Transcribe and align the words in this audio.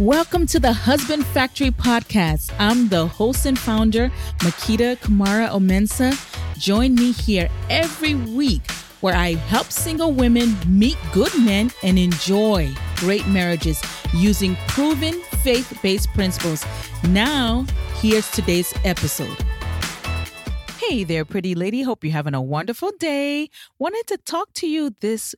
Welcome 0.00 0.46
to 0.46 0.58
the 0.58 0.72
Husband 0.72 1.26
Factory 1.26 1.70
podcast. 1.70 2.54
I'm 2.58 2.88
the 2.88 3.06
host 3.06 3.44
and 3.44 3.58
founder, 3.58 4.08
Makita 4.38 4.96
Kamara 4.96 5.50
Omensa. 5.50 6.16
Join 6.58 6.94
me 6.94 7.12
here 7.12 7.50
every 7.68 8.14
week 8.14 8.62
where 9.02 9.14
I 9.14 9.34
help 9.34 9.70
single 9.70 10.12
women 10.12 10.56
meet 10.66 10.96
good 11.12 11.38
men 11.38 11.70
and 11.82 11.98
enjoy 11.98 12.72
great 12.96 13.26
marriages 13.26 13.82
using 14.14 14.56
proven 14.68 15.20
faith 15.42 15.78
based 15.82 16.08
principles. 16.14 16.64
Now, 17.06 17.66
here's 17.96 18.30
today's 18.30 18.72
episode. 18.86 19.36
Hey 20.78 21.04
there, 21.04 21.26
pretty 21.26 21.54
lady. 21.54 21.82
Hope 21.82 22.04
you're 22.04 22.14
having 22.14 22.32
a 22.32 22.40
wonderful 22.40 22.92
day. 22.98 23.50
Wanted 23.78 24.06
to 24.06 24.16
talk 24.16 24.54
to 24.54 24.66
you 24.66 24.96
this 25.00 25.34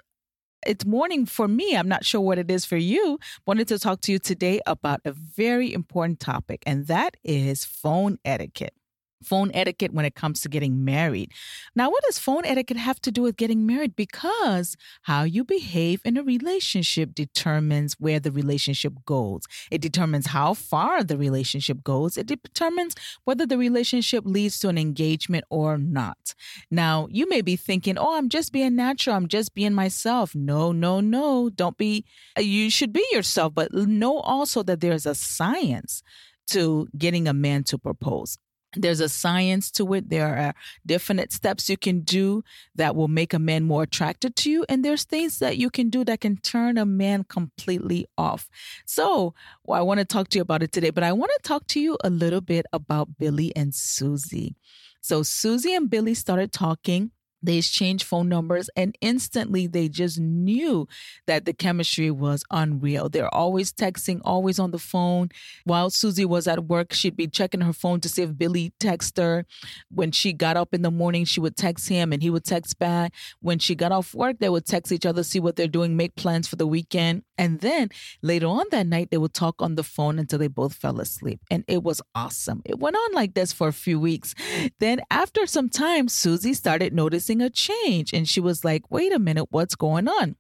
it's 0.67 0.85
morning 0.85 1.27
for 1.27 1.49
me. 1.49 1.77
I'm 1.77 1.89
not 1.89 2.05
sure 2.05 2.21
what 2.21 2.39
it 2.39 2.51
is 2.51 2.65
for 2.65 2.77
you. 2.77 3.19
Wanted 3.47 3.69
to 3.69 3.79
talk 3.79 4.01
to 4.03 4.13
you 4.13 4.19
today 4.19 4.61
about 4.67 5.01
a 5.05 5.13
very 5.13 5.73
important 5.73 6.21
topic, 6.21 6.63
and 6.67 6.87
that 6.87 7.17
is 7.25 7.65
phone 7.65 8.19
etiquette 8.25 8.75
phone 9.23 9.51
etiquette 9.55 9.93
when 9.93 10.05
it 10.05 10.15
comes 10.15 10.41
to 10.41 10.49
getting 10.49 10.85
married. 10.85 11.33
Now, 11.75 11.91
what 11.91 12.03
does 12.05 12.19
phone 12.19 12.45
etiquette 12.45 12.77
have 12.77 13.01
to 13.03 13.11
do 13.11 13.23
with 13.23 13.37
getting 13.37 13.67
married? 13.67 13.97
Because 13.97 14.77
how 15.03 15.23
you 15.23 15.45
behave 15.45 16.03
in 16.05 16.17
a 16.17 16.23
relationship 16.23 17.15
determines 17.15 17.95
where 17.99 18.21
the 18.21 18.33
relationship 18.33 18.95
goes. 19.07 19.43
It 19.71 19.81
determines 19.81 20.27
how 20.27 20.55
far 20.55 21.03
the 21.03 21.17
relationship 21.17 21.83
goes. 21.83 22.17
It 22.17 22.27
determines 22.27 22.95
whether 23.25 23.47
the 23.47 23.59
relationship 23.59 24.25
leads 24.27 24.61
to 24.61 24.69
an 24.69 24.79
engagement 24.79 25.45
or 25.51 25.79
not. 25.79 26.35
Now, 26.71 27.09
you 27.11 27.29
may 27.29 27.41
be 27.41 27.57
thinking, 27.57 27.99
oh, 27.99 28.17
I'm 28.17 28.29
just 28.29 28.53
being 28.53 28.77
natural. 28.77 29.17
I'm 29.17 29.29
just 29.29 29.55
being 29.55 29.75
myself. 29.75 30.35
No, 30.35 30.73
no, 30.73 31.01
no. 31.01 31.51
Don't 31.51 31.77
be, 31.77 32.05
you 32.39 32.71
should 32.71 32.93
be 32.93 33.05
yourself, 33.13 33.55
but 33.55 33.73
know 33.73 34.19
also 34.21 34.63
that 34.63 34.81
there's 34.81 35.07
a 35.07 35.15
science 35.15 36.03
to 36.49 36.89
getting 36.97 37.29
a 37.29 37.33
man 37.33 37.65
to 37.65 37.79
propose. 37.79 38.39
There's 38.75 39.01
a 39.01 39.09
science 39.09 39.71
to 39.73 39.93
it. 39.95 40.09
There 40.09 40.37
are 40.37 40.55
definite 40.87 41.33
steps 41.33 41.69
you 41.69 41.77
can 41.77 42.01
do 42.01 42.43
that 42.75 42.97
will 42.97 43.09
make 43.09 43.35
a 43.35 43.39
man 43.39 43.65
more 43.65 43.83
attracted 43.83 44.37
to 44.37 44.51
you. 44.51 44.65
And 44.69 44.85
there's 44.85 45.05
things 45.05 45.39
that 45.41 45.59
you 45.59 45.71
can 45.71 45.91
do 45.91 46.05
that 46.05 46.21
can 46.21 46.39
turn 46.39 46.79
a 46.79 46.87
man 46.87 47.25
completely 47.25 48.07
off. 48.17 48.49
So 48.87 49.35
well, 49.65 49.79
I 49.79 49.83
want 49.83 49.99
to 50.01 50.07
talk 50.07 50.29
to 50.29 50.39
you 50.39 50.43
about 50.43 50.63
it 50.63 50.73
today, 50.73 50.91
but 50.91 51.05
I 51.05 51.13
want 51.13 51.33
to 51.37 51.49
talk 51.49 51.67
to 51.69 51.81
you 51.81 51.99
a 52.03 52.11
little 52.11 52.41
bit 52.41 52.67
about 52.73 53.19
Billy 53.19 53.55
and 53.55 53.75
Susie. 53.75 54.57
So 55.03 55.23
Susie 55.23 55.75
and 55.75 55.91
Billy 55.91 56.15
started 56.15 56.53
talking 56.53 57.11
they 57.43 57.59
exchanged 57.59 58.05
phone 58.05 58.29
numbers 58.29 58.71
and 58.77 58.97
instantly 59.01 59.67
they 59.67 59.89
just 59.89 60.19
knew 60.21 60.87
that 61.27 61.45
the 61.45 61.53
chemistry 61.53 62.11
was 62.11 62.45
unreal. 62.51 63.09
They're 63.09 63.35
always 63.35 63.73
texting, 63.73 64.21
always 64.25 64.59
on 64.59 64.71
the 64.71 64.79
phone. 64.79 65.31
While 65.65 65.91
Susie 65.91 66.25
was 66.25 66.47
at 66.47 66.65
work, 66.65 66.93
she'd 66.93 67.17
be 67.17 67.27
checking 67.27 67.61
her 67.61 67.73
phone 67.73 68.01
to 68.01 68.09
see 68.09 68.23
if 68.23 68.37
Billy 68.37 68.73
texted 68.81 69.19
her. 69.19 69.47
When 69.91 70.13
she 70.13 70.33
got 70.33 70.57
up 70.57 70.73
in 70.73 70.83
the 70.83 70.91
morning, 70.91 71.25
she 71.25 71.41
would 71.41 71.57
text 71.57 71.89
him 71.89 72.13
and 72.13 72.23
he 72.23 72.31
would 72.31 72.45
text 72.45 72.79
back. 72.79 73.13
When 73.41 73.59
she 73.59 73.75
got 73.75 73.93
off 73.93 74.15
work, 74.15 74.39
they 74.39 74.49
would 74.49 74.67
text 74.67 74.93
each 74.93 75.07
other, 75.07 75.23
see 75.23 75.41
what 75.41 75.57
they're 75.57 75.67
doing, 75.67 75.97
make 75.97 76.15
plans 76.17 76.49
for 76.49 76.57
the 76.57 76.67
weekend. 76.67 77.23
And 77.39 77.61
then 77.61 77.89
later 78.23 78.47
on 78.47 78.65
that 78.71 78.87
night, 78.87 79.11
they 79.11 79.19
would 79.19 79.35
talk 79.35 79.61
on 79.61 79.75
the 79.75 79.83
phone 79.83 80.19
until 80.19 80.39
they 80.39 80.49
both 80.49 80.75
fell 80.75 81.01
asleep. 81.01 81.41
And 81.51 81.65
it 81.67 81.83
was 81.83 82.03
awesome. 82.15 82.63
It 82.65 82.79
went 82.79 82.97
on 82.97 83.13
like 83.13 83.35
this 83.35 83.53
for 83.53 83.69
a 83.69 83.73
few 83.73 83.99
weeks. 83.99 84.35
Then 84.81 85.01
after 85.11 85.47
some 85.47 85.69
time, 85.69 86.09
Susie 86.09 86.55
started 86.55 86.93
noticing 86.93 87.41
a 87.41 87.51
change. 87.51 88.13
And 88.13 88.29
she 88.29 88.41
was 88.41 88.65
like, 88.65 88.91
wait 88.91 89.13
a 89.13 89.19
minute, 89.19 89.47
what's 89.51 89.75
going 89.75 90.09
on? 90.09 90.37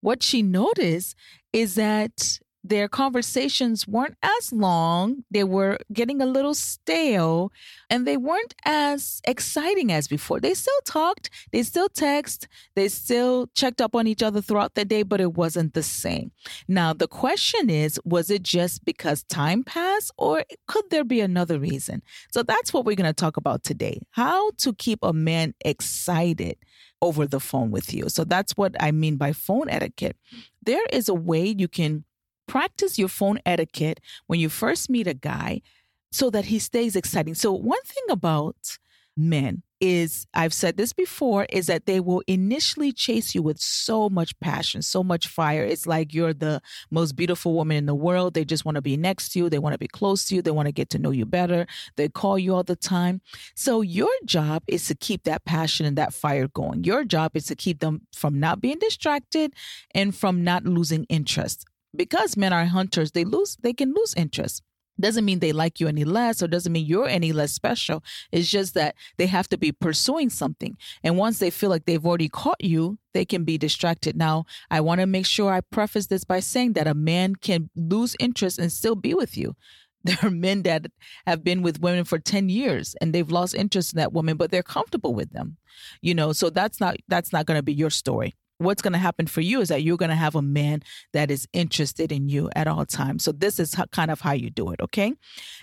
What 0.00 0.22
she 0.22 0.42
noticed 0.42 1.16
is 1.52 1.74
that 1.74 2.38
their 2.64 2.88
conversations 2.88 3.86
weren't 3.86 4.16
as 4.22 4.52
long. 4.52 5.24
They 5.30 5.44
were 5.44 5.78
getting 5.92 6.20
a 6.20 6.26
little 6.26 6.54
stale 6.54 7.52
and 7.88 8.06
they 8.06 8.16
weren't 8.16 8.54
as 8.64 9.20
exciting 9.26 9.92
as 9.92 10.08
before. 10.08 10.40
They 10.40 10.54
still 10.54 10.80
talked, 10.84 11.30
they 11.52 11.62
still 11.62 11.88
text, 11.88 12.48
they 12.74 12.88
still 12.88 13.48
checked 13.54 13.80
up 13.80 13.94
on 13.94 14.06
each 14.06 14.22
other 14.22 14.40
throughout 14.40 14.74
the 14.74 14.84
day, 14.84 15.02
but 15.02 15.20
it 15.20 15.34
wasn't 15.34 15.74
the 15.74 15.82
same. 15.82 16.32
Now, 16.66 16.92
the 16.92 17.08
question 17.08 17.70
is 17.70 18.00
was 18.04 18.30
it 18.30 18.42
just 18.42 18.84
because 18.84 19.22
time 19.24 19.64
passed 19.64 20.12
or 20.18 20.44
could 20.66 20.84
there 20.90 21.04
be 21.04 21.20
another 21.20 21.58
reason? 21.58 22.02
So 22.32 22.42
that's 22.42 22.72
what 22.72 22.84
we're 22.84 22.96
going 22.96 23.06
to 23.06 23.12
talk 23.12 23.36
about 23.36 23.64
today 23.64 24.00
how 24.10 24.50
to 24.58 24.72
keep 24.74 24.98
a 25.02 25.12
man 25.12 25.54
excited 25.64 26.56
over 27.00 27.26
the 27.26 27.40
phone 27.40 27.70
with 27.70 27.94
you. 27.94 28.08
So 28.08 28.24
that's 28.24 28.52
what 28.56 28.74
I 28.80 28.90
mean 28.90 29.16
by 29.16 29.32
phone 29.32 29.68
etiquette. 29.70 30.16
There 30.62 30.84
is 30.92 31.08
a 31.08 31.14
way 31.14 31.54
you 31.56 31.68
can 31.68 32.04
practice 32.48 32.98
your 32.98 33.08
phone 33.08 33.38
etiquette 33.46 34.00
when 34.26 34.40
you 34.40 34.48
first 34.48 34.90
meet 34.90 35.06
a 35.06 35.14
guy 35.14 35.62
so 36.10 36.30
that 36.30 36.46
he 36.46 36.58
stays 36.58 36.96
exciting. 36.96 37.34
So, 37.34 37.52
one 37.52 37.82
thing 37.84 38.04
about 38.10 38.78
men 39.16 39.62
is 39.80 40.26
I've 40.34 40.52
said 40.52 40.76
this 40.76 40.92
before 40.92 41.46
is 41.50 41.66
that 41.66 41.86
they 41.86 42.00
will 42.00 42.22
initially 42.26 42.92
chase 42.92 43.34
you 43.34 43.42
with 43.42 43.60
so 43.60 44.08
much 44.08 44.38
passion, 44.40 44.82
so 44.82 45.04
much 45.04 45.28
fire. 45.28 45.62
It's 45.64 45.86
like 45.86 46.12
you're 46.12 46.34
the 46.34 46.60
most 46.90 47.14
beautiful 47.14 47.54
woman 47.54 47.76
in 47.76 47.86
the 47.86 47.94
world. 47.94 48.34
They 48.34 48.44
just 48.44 48.64
want 48.64 48.76
to 48.76 48.82
be 48.82 48.96
next 48.96 49.30
to 49.30 49.38
you, 49.38 49.50
they 49.50 49.58
want 49.58 49.74
to 49.74 49.78
be 49.78 49.86
close 49.86 50.24
to 50.26 50.34
you, 50.34 50.42
they 50.42 50.50
want 50.50 50.66
to 50.66 50.72
get 50.72 50.90
to 50.90 50.98
know 50.98 51.10
you 51.10 51.26
better. 51.26 51.66
They 51.96 52.08
call 52.08 52.38
you 52.38 52.54
all 52.54 52.64
the 52.64 52.76
time. 52.76 53.20
So 53.54 53.80
your 53.80 54.10
job 54.24 54.62
is 54.66 54.86
to 54.88 54.94
keep 54.94 55.24
that 55.24 55.44
passion 55.44 55.86
and 55.86 55.96
that 55.96 56.12
fire 56.12 56.48
going. 56.48 56.84
Your 56.84 57.04
job 57.04 57.32
is 57.34 57.46
to 57.46 57.54
keep 57.54 57.80
them 57.80 58.02
from 58.12 58.40
not 58.40 58.60
being 58.60 58.78
distracted 58.78 59.52
and 59.94 60.14
from 60.14 60.42
not 60.42 60.64
losing 60.64 61.04
interest 61.04 61.66
because 61.94 62.36
men 62.36 62.52
are 62.52 62.64
hunters, 62.66 63.12
they 63.12 63.24
lose 63.24 63.56
they 63.62 63.72
can 63.72 63.92
lose 63.92 64.14
interest. 64.14 64.62
Doesn't 65.00 65.24
mean 65.24 65.38
they 65.38 65.52
like 65.52 65.78
you 65.78 65.86
any 65.86 66.04
less 66.04 66.42
or 66.42 66.48
doesn't 66.48 66.72
mean 66.72 66.84
you're 66.84 67.06
any 67.06 67.32
less 67.32 67.52
special. 67.52 68.02
It's 68.32 68.50
just 68.50 68.74
that 68.74 68.96
they 69.16 69.26
have 69.26 69.48
to 69.48 69.58
be 69.58 69.70
pursuing 69.70 70.28
something. 70.28 70.76
And 71.04 71.16
once 71.16 71.38
they 71.38 71.50
feel 71.50 71.70
like 71.70 71.84
they've 71.84 72.04
already 72.04 72.28
caught 72.28 72.62
you, 72.62 72.98
they 73.14 73.24
can 73.24 73.44
be 73.44 73.58
distracted. 73.58 74.16
Now, 74.16 74.44
I 74.70 74.80
want 74.80 75.00
to 75.00 75.06
make 75.06 75.26
sure 75.26 75.52
I 75.52 75.60
preface 75.60 76.06
this 76.06 76.24
by 76.24 76.40
saying 76.40 76.72
that 76.72 76.88
a 76.88 76.94
man 76.94 77.36
can 77.36 77.70
lose 77.76 78.16
interest 78.18 78.58
and 78.58 78.72
still 78.72 78.96
be 78.96 79.14
with 79.14 79.36
you. 79.36 79.54
There 80.04 80.16
are 80.22 80.30
men 80.30 80.62
that 80.62 80.86
have 81.26 81.42
been 81.42 81.60
with 81.60 81.80
women 81.80 82.04
for 82.04 82.20
10 82.20 82.48
years 82.48 82.94
and 83.00 83.12
they've 83.12 83.30
lost 83.30 83.54
interest 83.54 83.92
in 83.92 83.98
that 83.98 84.12
woman, 84.12 84.36
but 84.36 84.50
they're 84.50 84.62
comfortable 84.62 85.12
with 85.12 85.32
them. 85.32 85.56
You 86.00 86.14
know, 86.14 86.32
so 86.32 86.50
that's 86.50 86.80
not 86.80 86.96
that's 87.08 87.32
not 87.32 87.46
going 87.46 87.58
to 87.58 87.64
be 87.64 87.74
your 87.74 87.90
story 87.90 88.34
what's 88.58 88.82
going 88.82 88.92
to 88.92 88.98
happen 88.98 89.26
for 89.26 89.40
you 89.40 89.60
is 89.60 89.68
that 89.68 89.82
you're 89.82 89.96
going 89.96 90.10
to 90.10 90.16
have 90.16 90.34
a 90.34 90.42
man 90.42 90.82
that 91.12 91.30
is 91.30 91.48
interested 91.52 92.12
in 92.12 92.28
you 92.28 92.50
at 92.54 92.66
all 92.66 92.84
times. 92.84 93.24
So 93.24 93.32
this 93.32 93.58
is 93.58 93.74
how, 93.74 93.86
kind 93.86 94.10
of 94.10 94.20
how 94.20 94.32
you 94.32 94.50
do 94.50 94.70
it, 94.72 94.80
okay? 94.80 95.14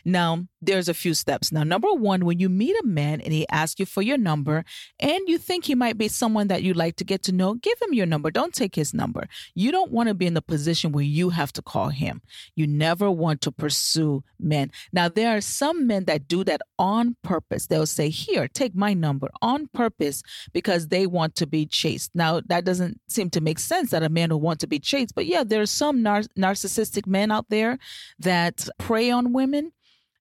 Now, 0.03 0.45
there's 0.61 0.89
a 0.89 0.93
few 0.93 1.13
steps. 1.13 1.51
Now, 1.51 1.63
number 1.63 1.91
1, 1.93 2.25
when 2.25 2.39
you 2.39 2.49
meet 2.49 2.75
a 2.81 2.85
man 2.85 3.21
and 3.21 3.31
he 3.31 3.47
asks 3.49 3.79
you 3.79 3.85
for 3.85 4.01
your 4.01 4.17
number 4.17 4.65
and 4.99 5.21
you 5.27 5.37
think 5.37 5.65
he 5.65 5.75
might 5.75 5.97
be 5.97 6.07
someone 6.07 6.47
that 6.47 6.63
you'd 6.63 6.77
like 6.77 6.95
to 6.97 7.03
get 7.03 7.21
to 7.23 7.31
know, 7.31 7.53
give 7.53 7.79
him 7.81 7.93
your 7.93 8.05
number. 8.05 8.31
Don't 8.31 8.53
take 8.53 8.75
his 8.75 8.93
number. 8.93 9.27
You 9.53 9.71
don't 9.71 9.91
want 9.91 10.09
to 10.09 10.15
be 10.15 10.25
in 10.25 10.33
the 10.33 10.41
position 10.41 10.91
where 10.91 11.03
you 11.03 11.29
have 11.29 11.53
to 11.53 11.61
call 11.61 11.89
him. 11.89 12.21
You 12.55 12.65
never 12.67 13.11
want 13.11 13.41
to 13.41 13.51
pursue 13.51 14.23
men. 14.39 14.71
Now, 14.91 15.09
there 15.09 15.35
are 15.35 15.41
some 15.41 15.87
men 15.87 16.05
that 16.05 16.27
do 16.27 16.43
that 16.45 16.61
on 16.79 17.15
purpose. 17.23 17.67
They'll 17.67 17.85
say, 17.85 18.09
"Here, 18.09 18.47
take 18.47 18.75
my 18.75 18.93
number" 18.93 19.29
on 19.41 19.67
purpose 19.73 20.23
because 20.53 20.87
they 20.87 21.05
want 21.05 21.35
to 21.35 21.47
be 21.47 21.65
chased. 21.65 22.11
Now, 22.13 22.41
that 22.47 22.65
doesn't 22.65 22.84
doesn't 22.85 23.01
seem 23.07 23.29
to 23.31 23.41
make 23.41 23.59
sense 23.59 23.91
that 23.91 24.03
a 24.03 24.09
man 24.09 24.29
would 24.29 24.41
want 24.41 24.59
to 24.61 24.67
be 24.67 24.79
chased. 24.79 25.15
But 25.15 25.25
yeah, 25.25 25.43
there's 25.43 25.71
some 25.71 26.03
nar- 26.03 26.21
narcissistic 26.37 27.07
men 27.07 27.31
out 27.31 27.49
there 27.49 27.77
that 28.19 28.67
prey 28.77 29.09
on 29.09 29.33
women 29.33 29.71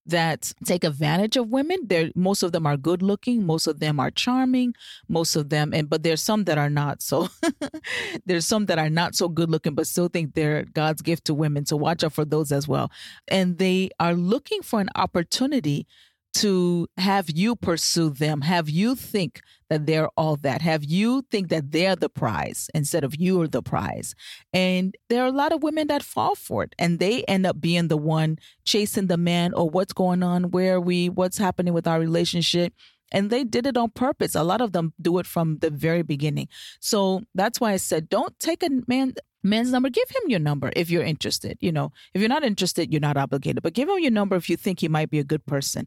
that 0.07 0.53
take 0.65 0.85
advantage 0.85 1.37
of 1.37 1.49
women. 1.49 1.79
There, 1.87 2.11
most 2.15 2.43
of 2.43 2.53
them 2.53 2.67
are 2.67 2.77
good 2.77 3.03
looking, 3.03 3.47
most 3.47 3.67
of 3.67 3.81
them 3.81 3.99
are 3.99 4.11
charming, 4.11 4.75
most 5.09 5.35
of 5.35 5.49
them, 5.49 5.73
and 5.73 5.89
but 5.89 6.03
there's 6.03 6.23
some 6.23 6.45
that 6.45 6.59
are 6.59 6.69
not. 6.69 7.01
So 7.01 7.29
there's 8.27 8.47
some 8.47 8.67
that 8.67 8.79
are 8.79 8.91
not 8.91 9.15
so 9.15 9.29
good 9.29 9.51
looking, 9.51 9.75
but 9.75 9.87
still 9.87 10.09
think 10.09 10.35
they're 10.35 10.65
God's 10.65 11.01
gift 11.01 11.25
to 11.27 11.35
women. 11.35 11.65
So 11.65 11.77
watch 11.77 12.05
out 12.05 12.13
for 12.13 12.27
those 12.27 12.53
as 12.53 12.69
well. 12.69 12.91
And 13.29 13.59
they 13.59 13.91
are 13.99 14.15
looking 14.15 14.63
for 14.63 14.81
an 14.81 14.91
opportunity 14.95 15.87
to 16.35 16.89
have 16.97 17.31
you 17.31 17.57
pursue 17.57 18.11
them, 18.11 18.41
have 18.43 18.69
you 18.69 18.95
think 18.95 19.41
that 19.71 19.87
they're 19.87 20.09
all 20.17 20.37
that, 20.37 20.63
have 20.63 20.85
you 20.85 21.23
think 21.31 21.49
that 21.49 21.71
they're 21.71 21.97
the 21.97 22.09
prize 22.09 22.69
instead 22.75 23.05
of 23.05 23.15
you 23.17 23.41
are 23.41 23.49
the 23.49 23.63
prize. 23.63 24.15
And 24.53 24.95
there 25.09 25.23
are 25.23 25.29
a 25.29 25.33
lot 25.33 25.53
of 25.53 25.63
women 25.63 25.87
that 25.89 26.03
fall 26.03 26.35
for 26.35 26.65
it 26.65 26.75
and 26.79 26.99
they 26.99 27.25
end 27.25 27.47
up 27.47 27.61
being 27.61 27.89
the 27.89 27.97
one 27.97 28.39
chasing 28.65 29.07
the 29.07 29.17
man 29.17 29.55
or 29.55 29.69
what's 29.71 29.93
going 29.93 30.23
on, 30.23 30.51
where 30.51 30.81
we, 30.81 31.09
what's 31.09 31.39
happening 31.39 31.73
with 31.73 31.87
our 31.87 31.99
relationship. 31.99 32.73
And 33.13 33.31
they 33.31 33.45
did 33.45 33.67
it 33.67 33.77
on 33.77 33.91
purpose. 33.91 34.35
A 34.35 34.43
lot 34.43 34.61
of 34.61 34.73
them 34.73 34.93
do 35.01 35.19
it 35.19 35.27
from 35.27 35.59
the 35.59 35.71
very 35.71 36.03
beginning. 36.03 36.49
So 36.81 37.23
that's 37.35 37.61
why 37.61 37.73
I 37.73 37.77
said, 37.77 38.09
don't 38.09 38.39
take 38.41 38.63
a 38.63 38.71
man 38.89 39.15
man's 39.45 39.71
number, 39.71 39.91
give 39.91 40.09
him 40.09 40.29
your 40.29 40.41
number 40.41 40.73
if 40.75 40.91
you're 40.91 41.03
interested. 41.03 41.59
You 41.61 41.71
know, 41.71 41.93
if 42.15 42.21
you're 42.21 42.31
not 42.31 42.45
interested, 42.45 42.91
you're 42.91 43.01
not 43.01 43.17
obligated, 43.17 43.63
but 43.63 43.75
give 43.75 43.89
him 43.89 43.99
your 43.99 44.11
number 44.11 44.37
if 44.37 44.49
you 44.49 44.57
think 44.57 44.81
he 44.81 44.89
might 44.89 45.11
be 45.11 45.19
a 45.19 45.25
good 45.25 45.45
person 45.47 45.87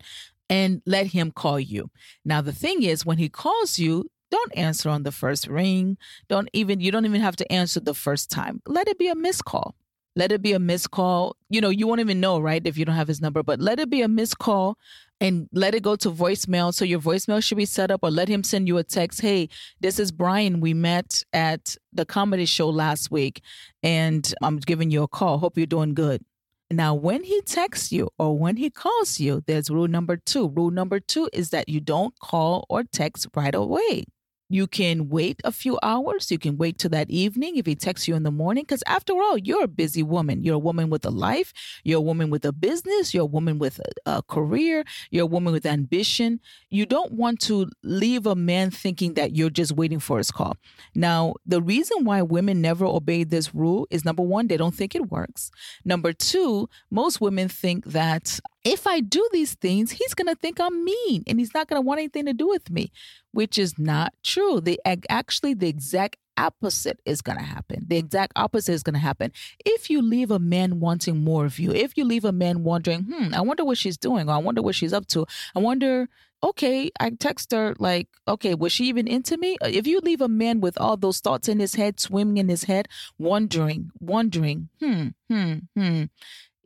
and 0.50 0.82
let 0.86 1.08
him 1.08 1.32
call 1.32 1.60
you. 1.60 1.90
Now, 2.24 2.42
the 2.42 2.54
thing 2.54 2.84
is, 2.84 3.06
when 3.06 3.18
he 3.18 3.30
calls 3.30 3.80
you, 3.80 4.10
don't 4.30 4.58
answer 4.58 4.90
on 4.90 5.04
the 5.04 5.12
first 5.12 5.48
ring. 5.48 5.98
Don't 6.28 6.50
even, 6.54 6.80
you 6.80 6.92
don't 6.92 7.06
even 7.06 7.22
have 7.22 7.36
to 7.38 7.52
answer 7.52 7.80
the 7.80 7.94
first 7.94 8.30
time. 8.30 8.62
Let 8.66 8.88
it 8.88 9.00
be 9.00 9.08
a 9.08 9.16
missed 9.16 9.46
call. 9.46 9.76
Let 10.16 10.32
it 10.32 10.42
be 10.42 10.54
a 10.54 10.60
missed 10.60 10.92
call. 10.92 11.38
You 11.50 11.62
know, 11.62 11.70
you 11.70 11.88
won't 11.88 12.00
even 12.00 12.20
know, 12.20 12.40
right, 12.40 12.66
if 12.66 12.78
you 12.78 12.86
don't 12.86 12.96
have 12.96 13.08
his 13.08 13.22
number, 13.22 13.44
but 13.44 13.60
let 13.62 13.80
it 13.80 13.90
be 13.90 14.02
a 14.02 14.08
missed 14.08 14.40
call 14.40 14.78
and 15.22 15.48
let 15.54 15.76
it 15.76 15.84
go 15.84 15.96
to 15.98 16.10
voicemail. 16.10 16.74
So 16.74 16.86
your 16.86 17.00
voicemail 17.00 17.42
should 17.44 17.58
be 17.58 17.66
set 17.66 17.92
up 17.92 18.00
or 18.04 18.10
let 18.10 18.28
him 18.28 18.44
send 18.44 18.68
you 18.68 18.78
a 18.78 18.84
text. 18.84 19.22
Hey, 19.22 19.48
this 19.80 20.00
is 20.00 20.12
Brian. 20.12 20.60
We 20.60 20.74
met 20.74 21.24
at 21.34 21.76
the 21.94 22.06
comedy 22.06 22.46
show 22.46 22.70
last 22.70 23.12
week 23.12 23.42
and 23.84 24.34
I'm 24.42 24.58
giving 24.58 24.90
you 24.90 25.04
a 25.04 25.08
call. 25.08 25.38
Hope 25.38 25.58
you're 25.58 25.68
doing 25.68 25.94
good. 25.94 26.24
Now, 26.70 26.94
when 26.94 27.24
he 27.24 27.42
texts 27.42 27.94
you 27.94 28.10
or 28.20 28.38
when 28.38 28.58
he 28.58 28.70
calls 28.70 29.22
you, 29.22 29.42
there's 29.48 29.70
rule 29.70 29.88
number 29.88 30.18
two. 30.18 30.50
Rule 30.50 30.70
number 30.70 31.00
two 31.00 31.30
is 31.32 31.50
that 31.52 31.70
you 31.70 31.80
don't 31.80 32.14
call 32.20 32.66
or 32.70 32.84
text 32.84 33.28
right 33.34 33.56
away. 33.56 34.04
You 34.50 34.68
can 34.68 35.10
wait 35.10 35.42
a 35.44 35.52
few 35.52 35.78
hours. 35.84 36.32
You 36.32 36.38
can 36.38 36.58
wait 36.58 36.78
till 36.78 36.90
that 36.92 37.10
evening 37.10 37.58
if 37.58 37.66
he 37.66 37.76
texts 37.76 38.08
you 38.08 38.16
in 38.16 38.24
the 38.24 38.32
morning. 38.32 38.64
Because 38.64 38.84
after 38.88 39.14
all, 39.14 39.38
you're 39.38 39.64
a 39.64 39.68
busy 39.68 40.04
woman. 40.04 40.44
You're 40.44 40.56
a 40.56 40.60
woman 40.60 40.90
with 40.90 41.06
a 41.06 41.10
life. 41.10 41.54
You're 41.84 42.00
a 42.00 42.02
woman 42.02 42.30
with 42.30 42.46
a 42.46 42.54
business. 42.54 43.14
You're 43.14 43.24
a 43.24 43.26
woman 43.26 43.60
with 43.60 43.80
a, 44.06 44.18
a 44.18 44.24
career. 44.24 44.86
You're 45.12 45.24
a 45.24 45.28
woman 45.28 45.54
with 45.54 45.66
ambition. 45.66 46.40
You 46.70 46.86
don't 46.86 47.12
want 47.14 47.40
to 47.42 47.70
leave 47.84 48.26
a 48.26 48.36
man 48.36 48.72
thinking 48.72 49.16
that 49.16 49.36
you're 49.36 49.50
just 49.50 49.74
waiting 49.74 50.00
for 50.00 50.18
his 50.18 50.32
call. 50.32 50.56
Now, 50.96 51.36
the 51.46 51.62
reason 51.62 52.06
why 52.06 52.22
women 52.22 52.62
never 52.62 52.86
obey 52.86 53.24
this 53.24 53.54
rule 53.54 53.88
is 53.90 54.06
number 54.06 54.24
one, 54.24 54.48
they 54.48 54.58
don't 54.58 54.76
think 54.76 54.96
it 54.96 55.12
works. 55.12 55.52
Number 55.84 56.14
two, 56.14 56.70
most 56.90 57.20
women 57.22 57.50
think 57.50 57.86
that 57.86 58.40
if 58.68 58.86
I 58.86 59.00
do 59.00 59.28
these 59.32 59.54
things, 59.54 59.92
he's 59.92 60.14
going 60.14 60.28
to 60.28 60.36
think 60.36 60.60
I'm 60.60 60.84
mean 60.84 61.24
and 61.26 61.40
he's 61.40 61.54
not 61.54 61.70
going 61.70 61.82
to 61.82 61.86
want 61.86 62.00
anything 62.00 62.26
to 62.26 62.34
do 62.34 62.50
with 62.50 62.70
me, 62.70 62.92
which 63.32 63.58
is 63.58 63.80
not 63.80 64.14
true. 64.24 64.60
The 64.60 64.80
actually 65.10 65.54
the 65.54 65.70
exact 65.70 66.18
opposite 66.38 67.00
is 67.06 67.22
going 67.22 67.38
to 67.38 67.44
happen. 67.44 67.86
The 67.88 67.96
exact 67.96 68.34
opposite 68.36 68.74
is 68.74 68.84
going 68.84 68.96
to 68.96 69.00
happen. 69.00 69.32
If 69.66 69.90
you 69.90 70.02
leave 70.02 70.32
a 70.32 70.38
man 70.38 70.82
wanting 70.82 71.24
more 71.24 71.46
of 71.46 71.60
you, 71.60 71.72
if 71.72 71.98
you 71.98 72.04
leave 72.04 72.26
a 72.26 72.34
man 72.34 72.66
wondering, 72.66 73.04
hmm, 73.04 73.34
I 73.34 73.40
wonder 73.40 73.64
what 73.64 73.78
she's 73.78 73.98
doing, 73.98 74.30
or 74.30 74.34
I 74.34 74.38
wonder 74.38 74.62
what 74.62 74.76
she's 74.76 74.94
up 74.94 75.08
to, 75.08 75.26
I 75.56 75.60
wonder, 75.60 76.10
okay, 76.44 76.92
I 77.00 77.12
text 77.12 77.54
her, 77.54 77.74
like, 77.80 78.10
okay, 78.28 78.54
was 78.54 78.74
she 78.74 78.86
even 78.86 79.08
into 79.08 79.38
me? 79.38 79.58
If 79.62 79.88
you 79.88 80.02
leave 80.02 80.22
a 80.22 80.28
man 80.28 80.60
with 80.60 80.78
all 80.78 80.98
those 80.98 81.22
thoughts 81.22 81.48
in 81.48 81.60
his 81.60 81.76
head, 81.76 82.02
swimming 82.02 82.38
in 82.38 82.50
his 82.50 82.66
head, 82.66 82.90
wondering, 83.18 83.92
wondering, 84.02 84.68
hmm, 84.82 85.08
hmm, 85.30 85.54
hmm, 85.74 86.04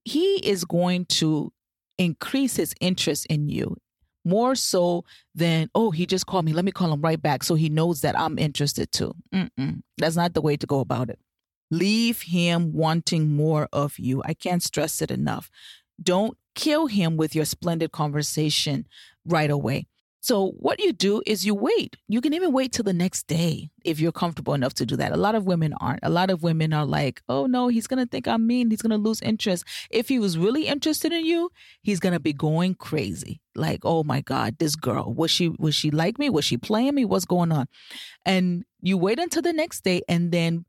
he 0.03 0.37
is 0.37 0.65
going 0.65 1.05
to 1.05 1.53
increase 2.05 2.55
his 2.55 2.73
interest 2.81 3.25
in 3.27 3.49
you 3.49 3.77
more 4.23 4.55
so 4.55 5.03
than 5.33 5.69
oh 5.73 5.91
he 5.91 6.05
just 6.05 6.25
called 6.27 6.45
me. 6.45 6.53
Let 6.53 6.65
me 6.65 6.71
call 6.71 6.93
him 6.93 7.01
right 7.01 7.21
back 7.21 7.43
so 7.43 7.55
he 7.55 7.69
knows 7.69 8.01
that 8.01 8.17
i'm 8.17 8.37
interested 8.37 8.91
too. 8.91 9.13
Mm-mm. 9.33 9.81
that's 9.97 10.15
not 10.15 10.33
the 10.33 10.41
way 10.41 10.57
to 10.57 10.67
go 10.67 10.79
about 10.79 11.09
it. 11.09 11.19
Leave 11.69 12.23
him 12.23 12.73
wanting 12.73 13.33
more 13.35 13.67
of 13.71 13.97
you. 13.97 14.21
I 14.25 14.33
can't 14.33 14.61
stress 14.61 15.01
it 15.01 15.09
enough. 15.09 15.49
Don't 16.01 16.37
kill 16.53 16.87
him 16.87 17.17
with 17.17 17.33
your 17.33 17.45
splendid 17.45 17.91
conversation 17.91 18.85
right 19.25 19.49
away 19.49 19.87
so 20.21 20.51
what 20.59 20.79
you 20.79 20.93
do 20.93 21.23
is 21.25 21.47
you 21.47 21.55
wait. 21.55 21.97
You 22.07 22.21
can 22.21 22.35
even 22.35 22.53
wait 22.53 22.71
till 22.71 22.83
the 22.83 22.93
next 22.93 23.25
day 23.25 23.71
if 23.83 23.99
you're 23.99 24.11
comfortable 24.11 24.53
enough 24.53 24.75
to 24.75 24.85
do 24.85 24.95
that. 24.97 25.11
A 25.11 25.17
lot 25.17 25.33
of 25.33 25.45
women 25.45 25.73
aren't. 25.81 26.01
A 26.03 26.09
lot 26.09 26.29
of 26.29 26.43
women 26.43 26.73
are 26.73 26.85
like, 26.85 27.23
"Oh 27.27 27.47
no, 27.47 27.69
he's 27.69 27.87
going 27.87 28.03
to 28.03 28.09
think 28.09 28.27
I'm 28.27 28.45
mean. 28.45 28.69
He's 28.69 28.83
going 28.83 28.91
to 28.91 28.97
lose 28.97 29.19
interest." 29.21 29.65
If 29.89 30.09
he 30.09 30.19
was 30.19 30.37
really 30.37 30.67
interested 30.67 31.11
in 31.11 31.25
you, 31.25 31.49
he's 31.81 31.99
going 31.99 32.13
to 32.13 32.19
be 32.19 32.33
going 32.33 32.75
crazy. 32.75 33.41
Like, 33.55 33.81
"Oh 33.83 34.03
my 34.03 34.21
god, 34.21 34.59
this 34.59 34.75
girl, 34.75 35.11
was 35.11 35.31
she 35.31 35.49
was 35.49 35.73
she 35.73 35.89
like 35.89 36.19
me? 36.19 36.29
Was 36.29 36.45
she 36.45 36.57
playing 36.57 36.93
me? 36.93 37.03
What's 37.03 37.25
going 37.25 37.51
on?" 37.51 37.65
And 38.23 38.63
you 38.79 38.99
wait 38.99 39.19
until 39.19 39.41
the 39.41 39.53
next 39.53 39.83
day 39.83 40.03
and 40.07 40.31
then 40.31 40.65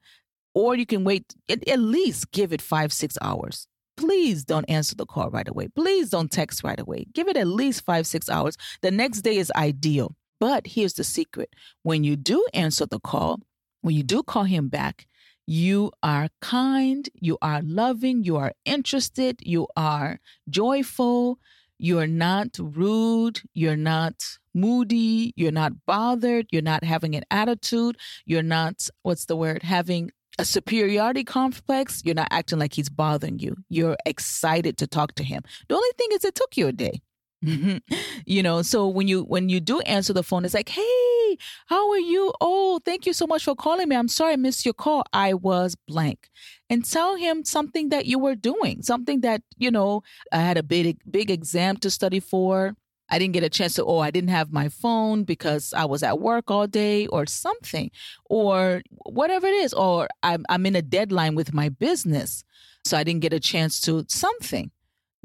or 0.55 0.75
you 0.75 0.87
can 0.87 1.05
wait 1.05 1.35
at, 1.49 1.79
least 1.79 2.31
give 2.33 2.53
it 2.53 2.61
5 2.61 2.93
6 2.93 3.19
hours 3.23 3.67
please 4.03 4.45
don't 4.45 4.69
answer 4.69 4.97
the 4.97 5.07
call 5.07 5.31
right 5.31 5.49
away. 5.49 5.69
Please 5.69 6.11
don't 6.11 6.31
text 6.31 6.65
right 6.65 6.81
away. 6.81 7.07
Give 7.13 7.29
it 7.29 7.37
at 7.37 7.47
least 7.47 7.85
five, 7.85 8.05
six 8.05 8.29
hours. 8.29 8.57
The 8.81 8.91
next 8.91 9.21
day 9.21 9.37
is 9.37 9.53
ideal. 9.55 10.17
But 10.41 10.67
here's 10.67 10.95
the 10.95 11.05
secret 11.05 11.51
when 11.85 12.03
you 12.03 12.17
do 12.17 12.45
answer 12.53 12.85
the 12.85 12.99
call, 12.99 13.39
when 13.83 13.95
you 13.95 14.03
do 14.03 14.25
call 14.25 14.43
him 14.43 14.69
back, 14.69 15.07
you 15.47 15.93
are 16.03 16.29
kind, 16.41 17.09
you 17.15 17.39
are 17.43 17.63
loving, 17.63 18.25
you 18.25 18.37
are 18.37 18.53
interested, 18.65 19.39
you 19.43 19.69
are 19.77 20.19
joyful, 20.51 21.39
you're 21.79 22.09
not 22.09 22.49
rude, 22.59 23.41
you're 23.55 23.77
not 23.77 24.15
moody, 24.53 25.33
you're 25.37 25.53
not 25.53 25.73
bothered, 25.87 26.47
you're 26.51 26.61
not 26.61 26.83
having 26.83 27.15
an 27.15 27.25
attitude, 27.31 27.97
you're 28.27 28.43
not, 28.43 28.89
what's 29.03 29.27
the 29.27 29.37
word, 29.37 29.63
having 29.63 30.11
a 30.39 30.45
superiority 30.45 31.25
complex, 31.25 32.03
you're 32.05 32.15
not 32.15 32.29
acting 32.31 32.59
like 32.59 32.75
he's 32.75 32.89
bothering 32.89 33.39
you. 33.39 33.57
You're 33.69 33.97
excited 34.07 34.79
to 34.79 34.87
talk 34.87 35.15
to 35.17 35.25
him. 35.25 35.43
The 35.69 35.75
only 35.75 35.91
thing 35.99 36.09
is 36.13 36.25
it 36.25 36.35
took 36.35 36.57
you 36.57 36.69
a 36.69 36.73
day. 36.73 37.03
you 38.25 38.43
know, 38.43 38.63
so 38.63 38.87
when 38.87 39.09
you 39.09 39.25
when 39.25 39.49
you 39.49 39.59
do 39.59 39.81
answer 39.81 40.13
the 40.13 40.23
phone, 40.23 40.45
it's 40.45 40.55
like, 40.55 40.69
"Hey, 40.69 41.37
how 41.67 41.91
are 41.91 41.99
you? 41.99 42.33
Oh, 42.41 42.81
thank 42.85 43.05
you 43.05 43.13
so 43.13 43.27
much 43.27 43.45
for 43.45 43.57
calling 43.57 43.89
me. 43.89 43.97
I'm 43.97 44.07
sorry 44.07 44.35
I 44.35 44.37
missed 44.37 44.65
your 44.65 44.75
call. 44.75 45.03
I 45.13 45.35
was 45.35 45.75
blank." 45.89 46.31
And 46.71 46.85
tell 46.85 47.17
him 47.17 47.45
something 47.45 47.89
that 47.89 48.07
you 48.07 48.21
were 48.21 48.37
doing, 48.37 48.83
something 48.83 49.23
that, 49.23 49.43
you 49.59 49.73
know, 49.73 50.03
I 50.33 50.39
had 50.39 50.57
a 50.57 50.63
big 50.63 50.99
big 51.11 51.31
exam 51.33 51.79
to 51.79 51.91
study 51.91 52.21
for. 52.21 52.77
I 53.09 53.19
didn't 53.19 53.35
get 53.35 53.43
a 53.43 53.51
chance 53.51 53.75
to, 53.75 53.85
oh, 53.85 53.99
I 53.99 54.11
didn't 54.11 54.31
have 54.31 54.53
my 54.53 54.69
phone 54.69 55.25
because 55.25 55.75
I 55.75 55.85
was 55.85 56.03
at 56.03 56.19
work 56.19 56.51
all 56.51 56.67
day 56.67 57.07
or 57.09 57.27
something, 57.27 57.91
or 58.27 58.83
whatever 59.05 59.47
it 59.47 59.55
is, 59.55 59.75
or 59.75 60.09
I'm, 60.23 60.47
I'm 60.49 60.65
in 60.67 60.77
a 60.77 60.83
deadline 60.83 61.35
with 61.35 61.53
my 61.53 61.69
business. 61.69 62.45
So 62.85 62.97
I 62.97 63.05
didn't 63.05 63.21
get 63.21 63.33
a 63.33 63.41
chance 63.41 63.81
to 63.83 64.05
something. 64.09 64.71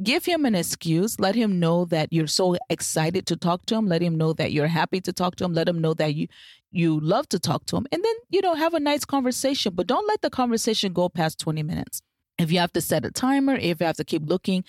Give 0.03 0.23
him 0.25 0.45
an 0.45 0.53
excuse. 0.53 1.19
Let 1.19 1.33
him 1.33 1.59
know 1.59 1.85
that 1.85 2.13
you're 2.13 2.27
so 2.27 2.55
excited 2.69 3.25
to 3.27 3.35
talk 3.35 3.65
to 3.67 3.75
him. 3.75 3.87
Let 3.87 4.03
him 4.03 4.15
know 4.15 4.33
that 4.33 4.51
you're 4.51 4.67
happy 4.67 5.01
to 5.01 5.13
talk 5.13 5.37
to 5.37 5.45
him. 5.45 5.53
Let 5.53 5.67
him 5.67 5.81
know 5.81 5.95
that 5.95 6.13
you 6.13 6.27
you 6.71 6.99
love 6.99 7.27
to 7.29 7.39
talk 7.39 7.65
to 7.67 7.77
him. 7.77 7.87
And 7.91 8.03
then, 8.03 8.13
you 8.29 8.41
know, 8.41 8.53
have 8.53 8.73
a 8.73 8.79
nice 8.79 9.05
conversation, 9.05 9.73
but 9.73 9.87
don't 9.87 10.07
let 10.07 10.21
the 10.21 10.29
conversation 10.29 10.93
go 10.93 11.09
past 11.09 11.39
20 11.39 11.63
minutes. 11.63 12.01
If 12.37 12.51
you 12.51 12.59
have 12.59 12.73
to 12.73 12.81
set 12.81 13.05
a 13.05 13.11
timer, 13.11 13.55
if 13.55 13.79
you 13.79 13.85
have 13.87 13.97
to 13.97 14.03
keep 14.03 14.23
looking, 14.25 14.63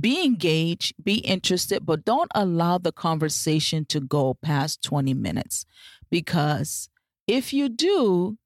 be 0.00 0.24
engaged, 0.24 0.94
be 1.02 1.16
interested, 1.16 1.84
but 1.84 2.04
don't 2.04 2.30
allow 2.34 2.78
the 2.78 2.92
conversation 2.92 3.84
to 3.86 4.00
go 4.00 4.34
past 4.34 4.82
20 4.82 5.14
minutes 5.14 5.66
because 6.10 6.88
if 7.26 7.52
you 7.52 7.68
do, 7.68 8.38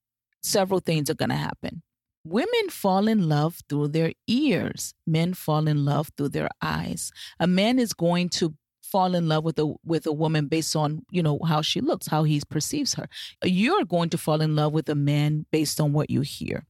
several 0.43 0.81
things 0.81 1.11
are 1.11 1.15
going 1.15 1.31
to 1.31 1.37
happen. 1.37 1.83
Women 2.25 2.69
fall 2.71 3.09
in 3.09 3.29
love 3.29 3.61
through 3.69 3.89
their 3.89 4.13
ears. 4.27 4.95
Men 5.07 5.35
fall 5.35 5.67
in 5.67 5.85
love 5.85 6.11
through 6.17 6.31
their 6.31 6.51
eyes. 6.61 7.11
A 7.41 7.47
man 7.47 7.79
is 7.79 7.93
going 7.93 8.29
to 8.31 8.55
fall 8.83 9.15
in 9.15 9.29
love 9.29 9.45
with 9.45 9.59
a 9.59 9.75
with 9.85 10.07
a 10.07 10.13
woman 10.13 10.47
based 10.47 10.75
on 10.75 11.05
you 11.11 11.23
know 11.23 11.39
how 11.47 11.63
she 11.63 11.81
looks, 11.81 12.07
how 12.07 12.25
he 12.25 12.41
perceives 12.49 12.95
her. 12.95 13.09
You're 13.45 13.85
going 13.85 14.11
to 14.11 14.19
fall 14.19 14.41
in 14.41 14.57
love 14.57 14.73
with 14.73 14.89
a 14.89 14.95
man 14.95 15.47
based 15.51 15.81
on 15.81 15.93
what 15.93 16.11
you 16.11 16.23
hear. 16.23 16.67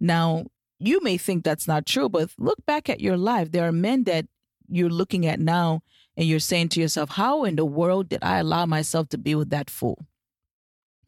Now, 0.00 0.46
you 0.86 1.00
may 1.02 1.16
think 1.16 1.44
that's 1.44 1.68
not 1.68 1.86
true, 1.86 2.08
but 2.08 2.30
look 2.38 2.64
back 2.66 2.88
at 2.88 3.00
your 3.00 3.16
life. 3.16 3.52
There 3.52 3.66
are 3.66 3.72
men 3.72 4.04
that 4.04 4.26
you're 4.68 4.90
looking 4.90 5.26
at 5.26 5.40
now 5.40 5.82
and 6.16 6.26
you're 6.26 6.38
saying 6.38 6.70
to 6.70 6.80
yourself, 6.80 7.10
How 7.10 7.44
in 7.44 7.56
the 7.56 7.64
world 7.64 8.08
did 8.08 8.22
I 8.22 8.38
allow 8.38 8.66
myself 8.66 9.08
to 9.10 9.18
be 9.18 9.34
with 9.34 9.50
that 9.50 9.70
fool? 9.70 10.06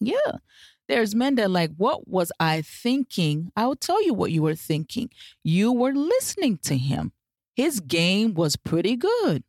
Yeah. 0.00 0.38
There's 0.86 1.14
men 1.14 1.36
that 1.36 1.50
like, 1.50 1.70
what 1.76 2.06
was 2.06 2.30
I 2.38 2.60
thinking? 2.60 3.50
I 3.56 3.66
will 3.66 3.76
tell 3.76 4.04
you 4.04 4.12
what 4.12 4.32
you 4.32 4.42
were 4.42 4.54
thinking. 4.54 5.10
You 5.42 5.72
were 5.72 5.94
listening 5.94 6.58
to 6.64 6.76
him. 6.76 7.12
His 7.54 7.80
game 7.80 8.34
was 8.34 8.56
pretty 8.56 8.96
good. 8.96 9.44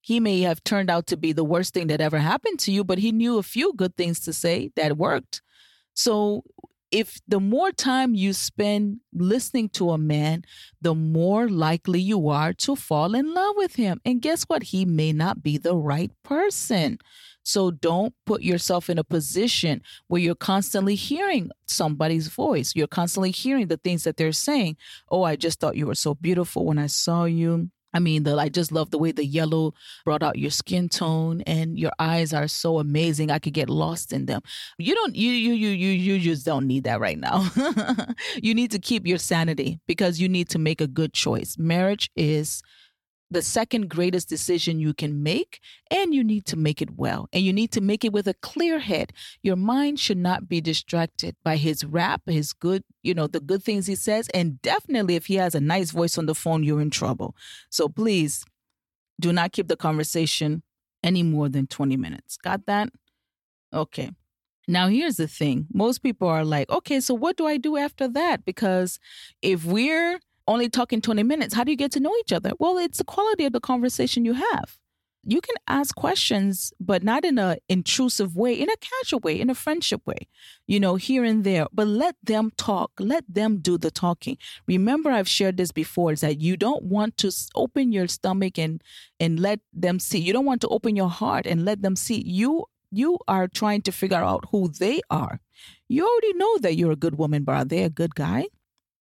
He 0.00 0.18
may 0.18 0.40
have 0.40 0.64
turned 0.64 0.90
out 0.90 1.06
to 1.08 1.16
be 1.16 1.32
the 1.32 1.44
worst 1.44 1.74
thing 1.74 1.86
that 1.88 2.00
ever 2.00 2.18
happened 2.18 2.58
to 2.60 2.72
you, 2.72 2.82
but 2.82 2.98
he 2.98 3.12
knew 3.12 3.38
a 3.38 3.42
few 3.42 3.72
good 3.74 3.96
things 3.96 4.18
to 4.20 4.32
say 4.32 4.72
that 4.74 4.96
worked. 4.96 5.42
So 5.94 6.42
if 6.90 7.20
the 7.28 7.40
more 7.40 7.72
time 7.72 8.14
you 8.14 8.32
spend 8.32 9.00
listening 9.12 9.68
to 9.70 9.90
a 9.90 9.98
man, 9.98 10.44
the 10.80 10.94
more 10.94 11.48
likely 11.48 12.00
you 12.00 12.28
are 12.28 12.52
to 12.54 12.74
fall 12.74 13.14
in 13.14 13.32
love 13.32 13.54
with 13.56 13.76
him. 13.76 14.00
And 14.04 14.20
guess 14.20 14.44
what? 14.44 14.64
He 14.64 14.84
may 14.84 15.12
not 15.12 15.42
be 15.42 15.56
the 15.56 15.76
right 15.76 16.10
person. 16.22 16.98
So 17.42 17.70
don't 17.70 18.14
put 18.26 18.42
yourself 18.42 18.90
in 18.90 18.98
a 18.98 19.04
position 19.04 19.82
where 20.08 20.20
you're 20.20 20.34
constantly 20.34 20.94
hearing 20.94 21.50
somebody's 21.66 22.28
voice. 22.28 22.74
You're 22.74 22.86
constantly 22.86 23.30
hearing 23.30 23.68
the 23.68 23.78
things 23.78 24.04
that 24.04 24.16
they're 24.16 24.32
saying. 24.32 24.76
Oh, 25.10 25.22
I 25.22 25.36
just 25.36 25.58
thought 25.58 25.76
you 25.76 25.86
were 25.86 25.94
so 25.94 26.14
beautiful 26.14 26.66
when 26.66 26.78
I 26.78 26.86
saw 26.86 27.24
you. 27.24 27.70
I 27.92 27.98
mean, 27.98 28.22
the, 28.22 28.36
I 28.36 28.48
just 28.48 28.72
love 28.72 28.90
the 28.90 28.98
way 28.98 29.12
the 29.12 29.24
yellow 29.24 29.74
brought 30.04 30.22
out 30.22 30.38
your 30.38 30.50
skin 30.50 30.88
tone 30.88 31.42
and 31.42 31.78
your 31.78 31.92
eyes 31.98 32.32
are 32.32 32.48
so 32.48 32.78
amazing. 32.78 33.30
I 33.30 33.38
could 33.38 33.54
get 33.54 33.68
lost 33.68 34.12
in 34.12 34.26
them. 34.26 34.42
You 34.78 34.94
don't, 34.94 35.14
you, 35.14 35.30
you, 35.30 35.52
you, 35.52 35.70
you, 35.70 35.90
you 35.90 36.18
just 36.20 36.46
don't 36.46 36.66
need 36.66 36.84
that 36.84 37.00
right 37.00 37.18
now. 37.18 37.48
you 38.42 38.54
need 38.54 38.70
to 38.72 38.78
keep 38.78 39.06
your 39.06 39.18
sanity 39.18 39.80
because 39.86 40.20
you 40.20 40.28
need 40.28 40.48
to 40.50 40.58
make 40.58 40.80
a 40.80 40.86
good 40.86 41.12
choice. 41.12 41.56
Marriage 41.58 42.10
is 42.16 42.62
the 43.30 43.42
second 43.42 43.88
greatest 43.88 44.28
decision 44.28 44.80
you 44.80 44.92
can 44.92 45.22
make, 45.22 45.60
and 45.90 46.14
you 46.14 46.24
need 46.24 46.46
to 46.46 46.56
make 46.56 46.82
it 46.82 46.96
well. 46.96 47.28
And 47.32 47.44
you 47.44 47.52
need 47.52 47.70
to 47.72 47.80
make 47.80 48.04
it 48.04 48.12
with 48.12 48.26
a 48.26 48.34
clear 48.34 48.80
head. 48.80 49.12
Your 49.42 49.56
mind 49.56 50.00
should 50.00 50.18
not 50.18 50.48
be 50.48 50.60
distracted 50.60 51.36
by 51.44 51.56
his 51.56 51.84
rap, 51.84 52.22
his 52.26 52.52
good, 52.52 52.82
you 53.02 53.14
know, 53.14 53.26
the 53.26 53.40
good 53.40 53.62
things 53.62 53.86
he 53.86 53.94
says. 53.94 54.28
And 54.34 54.60
definitely, 54.62 55.14
if 55.14 55.26
he 55.26 55.36
has 55.36 55.54
a 55.54 55.60
nice 55.60 55.92
voice 55.92 56.18
on 56.18 56.26
the 56.26 56.34
phone, 56.34 56.64
you're 56.64 56.80
in 56.80 56.90
trouble. 56.90 57.36
So 57.70 57.88
please 57.88 58.44
do 59.20 59.32
not 59.32 59.52
keep 59.52 59.68
the 59.68 59.76
conversation 59.76 60.62
any 61.02 61.22
more 61.22 61.48
than 61.48 61.66
20 61.66 61.96
minutes. 61.96 62.36
Got 62.36 62.66
that? 62.66 62.90
Okay. 63.72 64.10
Now, 64.66 64.88
here's 64.88 65.16
the 65.16 65.26
thing 65.26 65.66
most 65.72 65.98
people 66.02 66.28
are 66.28 66.44
like, 66.44 66.70
okay, 66.70 67.00
so 67.00 67.14
what 67.14 67.36
do 67.36 67.46
I 67.46 67.56
do 67.56 67.76
after 67.76 68.06
that? 68.08 68.44
Because 68.44 68.98
if 69.42 69.64
we're 69.64 70.20
only 70.46 70.68
talking 70.68 71.00
20 71.00 71.22
minutes, 71.22 71.54
how 71.54 71.64
do 71.64 71.70
you 71.70 71.76
get 71.76 71.92
to 71.92 72.00
know 72.00 72.14
each 72.20 72.32
other? 72.32 72.52
Well, 72.58 72.78
it's 72.78 72.98
the 72.98 73.04
quality 73.04 73.44
of 73.44 73.52
the 73.52 73.60
conversation 73.60 74.24
you 74.24 74.34
have. 74.34 74.78
You 75.22 75.42
can 75.42 75.56
ask 75.68 75.94
questions, 75.94 76.72
but 76.80 77.02
not 77.02 77.26
in 77.26 77.38
a 77.38 77.58
intrusive 77.68 78.36
way, 78.36 78.54
in 78.54 78.70
a 78.70 78.76
casual 78.76 79.20
way, 79.20 79.38
in 79.38 79.50
a 79.50 79.54
friendship 79.54 80.00
way, 80.06 80.28
you 80.66 80.80
know, 80.80 80.96
here 80.96 81.24
and 81.24 81.44
there. 81.44 81.66
But 81.74 81.88
let 81.88 82.16
them 82.22 82.52
talk. 82.56 82.92
Let 82.98 83.24
them 83.28 83.58
do 83.58 83.76
the 83.76 83.90
talking. 83.90 84.38
Remember, 84.66 85.10
I've 85.10 85.28
shared 85.28 85.58
this 85.58 85.72
before, 85.72 86.12
is 86.12 86.22
that 86.22 86.40
you 86.40 86.56
don't 86.56 86.84
want 86.84 87.18
to 87.18 87.30
open 87.54 87.92
your 87.92 88.08
stomach 88.08 88.58
and 88.58 88.82
and 89.18 89.38
let 89.38 89.60
them 89.74 89.98
see. 89.98 90.18
You 90.18 90.32
don't 90.32 90.46
want 90.46 90.62
to 90.62 90.68
open 90.68 90.96
your 90.96 91.10
heart 91.10 91.46
and 91.46 91.66
let 91.66 91.82
them 91.82 91.96
see. 91.96 92.22
You 92.26 92.64
you 92.90 93.18
are 93.28 93.46
trying 93.46 93.82
to 93.82 93.92
figure 93.92 94.24
out 94.24 94.46
who 94.50 94.68
they 94.68 95.00
are. 95.10 95.40
You 95.88 96.06
already 96.06 96.32
know 96.34 96.58
that 96.58 96.76
you're 96.76 96.92
a 96.92 96.96
good 96.96 97.18
woman, 97.18 97.44
but 97.44 97.54
are 97.54 97.64
they 97.64 97.82
a 97.82 97.90
good 97.90 98.14
guy? 98.14 98.46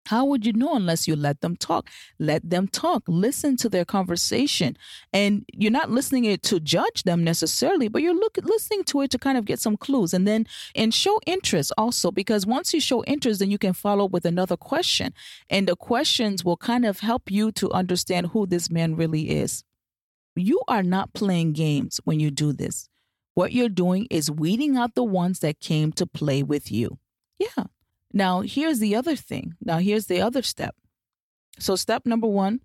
How 0.10 0.26
would 0.26 0.44
you 0.44 0.54
know 0.54 0.74
unless 0.74 1.08
you 1.08 1.16
let 1.16 1.42
them 1.42 1.56
talk? 1.56 1.88
Let 2.18 2.50
them 2.50 2.68
talk. 2.68 3.04
Listen 3.08 3.56
to 3.58 3.70
their 3.70 3.86
conversation. 3.86 4.76
And 5.14 5.46
you're 5.54 5.72
not 5.72 5.92
listening 5.92 6.26
it 6.26 6.42
to 6.44 6.60
judge 6.60 7.04
them 7.04 7.24
necessarily, 7.24 7.90
but 7.90 8.02
you're 8.02 8.16
look, 8.16 8.40
listening 8.42 8.86
to 8.86 9.02
it 9.02 9.12
to 9.12 9.20
kind 9.20 9.38
of 9.38 9.46
get 9.46 9.60
some 9.60 9.78
clues. 9.78 10.12
And 10.16 10.28
then 10.28 10.48
and 10.74 10.92
show 10.96 11.20
interest 11.28 11.72
also, 11.78 12.10
because 12.10 12.48
once 12.48 12.74
you 12.74 12.82
show 12.82 13.04
interest, 13.04 13.40
then 13.40 13.52
you 13.52 13.60
can 13.60 13.74
follow 13.74 14.06
up 14.06 14.12
with 14.12 14.26
another 14.26 14.58
question. 14.58 15.14
And 15.48 15.68
the 15.68 15.76
questions 15.76 16.44
will 16.44 16.58
kind 16.58 16.86
of 16.86 17.02
help 17.02 17.30
you 17.30 17.52
to 17.52 17.72
understand 17.72 18.28
who 18.28 18.48
this 18.48 18.72
man 18.72 18.96
really 18.96 19.30
is. 19.30 19.64
You 20.36 20.60
are 20.68 20.82
not 20.82 21.14
playing 21.14 21.54
games 21.54 22.00
when 22.04 22.20
you 22.20 22.32
do 22.32 22.52
this. 22.52 22.90
What 23.36 23.52
you're 23.52 23.70
doing 23.70 24.08
is 24.10 24.32
weeding 24.32 24.76
out 24.76 24.96
the 24.96 25.04
ones 25.04 25.42
that 25.42 25.60
came 25.60 25.92
to 25.94 26.08
play 26.08 26.42
with 26.42 26.72
you. 26.72 26.98
Yeah, 27.38 27.66
now, 28.14 28.42
here's 28.42 28.80
the 28.80 28.96
other 28.96 29.16
thing. 29.16 29.56
Now, 29.62 29.78
here's 29.78 30.08
the 30.08 30.22
other 30.22 30.42
step. 30.42 30.76
So, 31.60 31.76
step 31.76 32.06
number 32.06 32.28
one, 32.28 32.62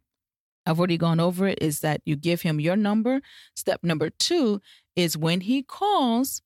I've 0.66 0.78
already 0.78 0.96
gone 0.96 1.20
over 1.20 1.46
it, 1.46 1.58
is 1.60 1.80
that 1.80 2.00
you 2.04 2.16
give 2.16 2.42
him 2.42 2.60
your 2.60 2.76
number. 2.76 3.20
Step 3.54 3.80
number 3.82 4.10
two 4.10 4.60
is 4.96 5.16
when 5.16 5.42
he 5.42 5.62
calls, 5.62 6.40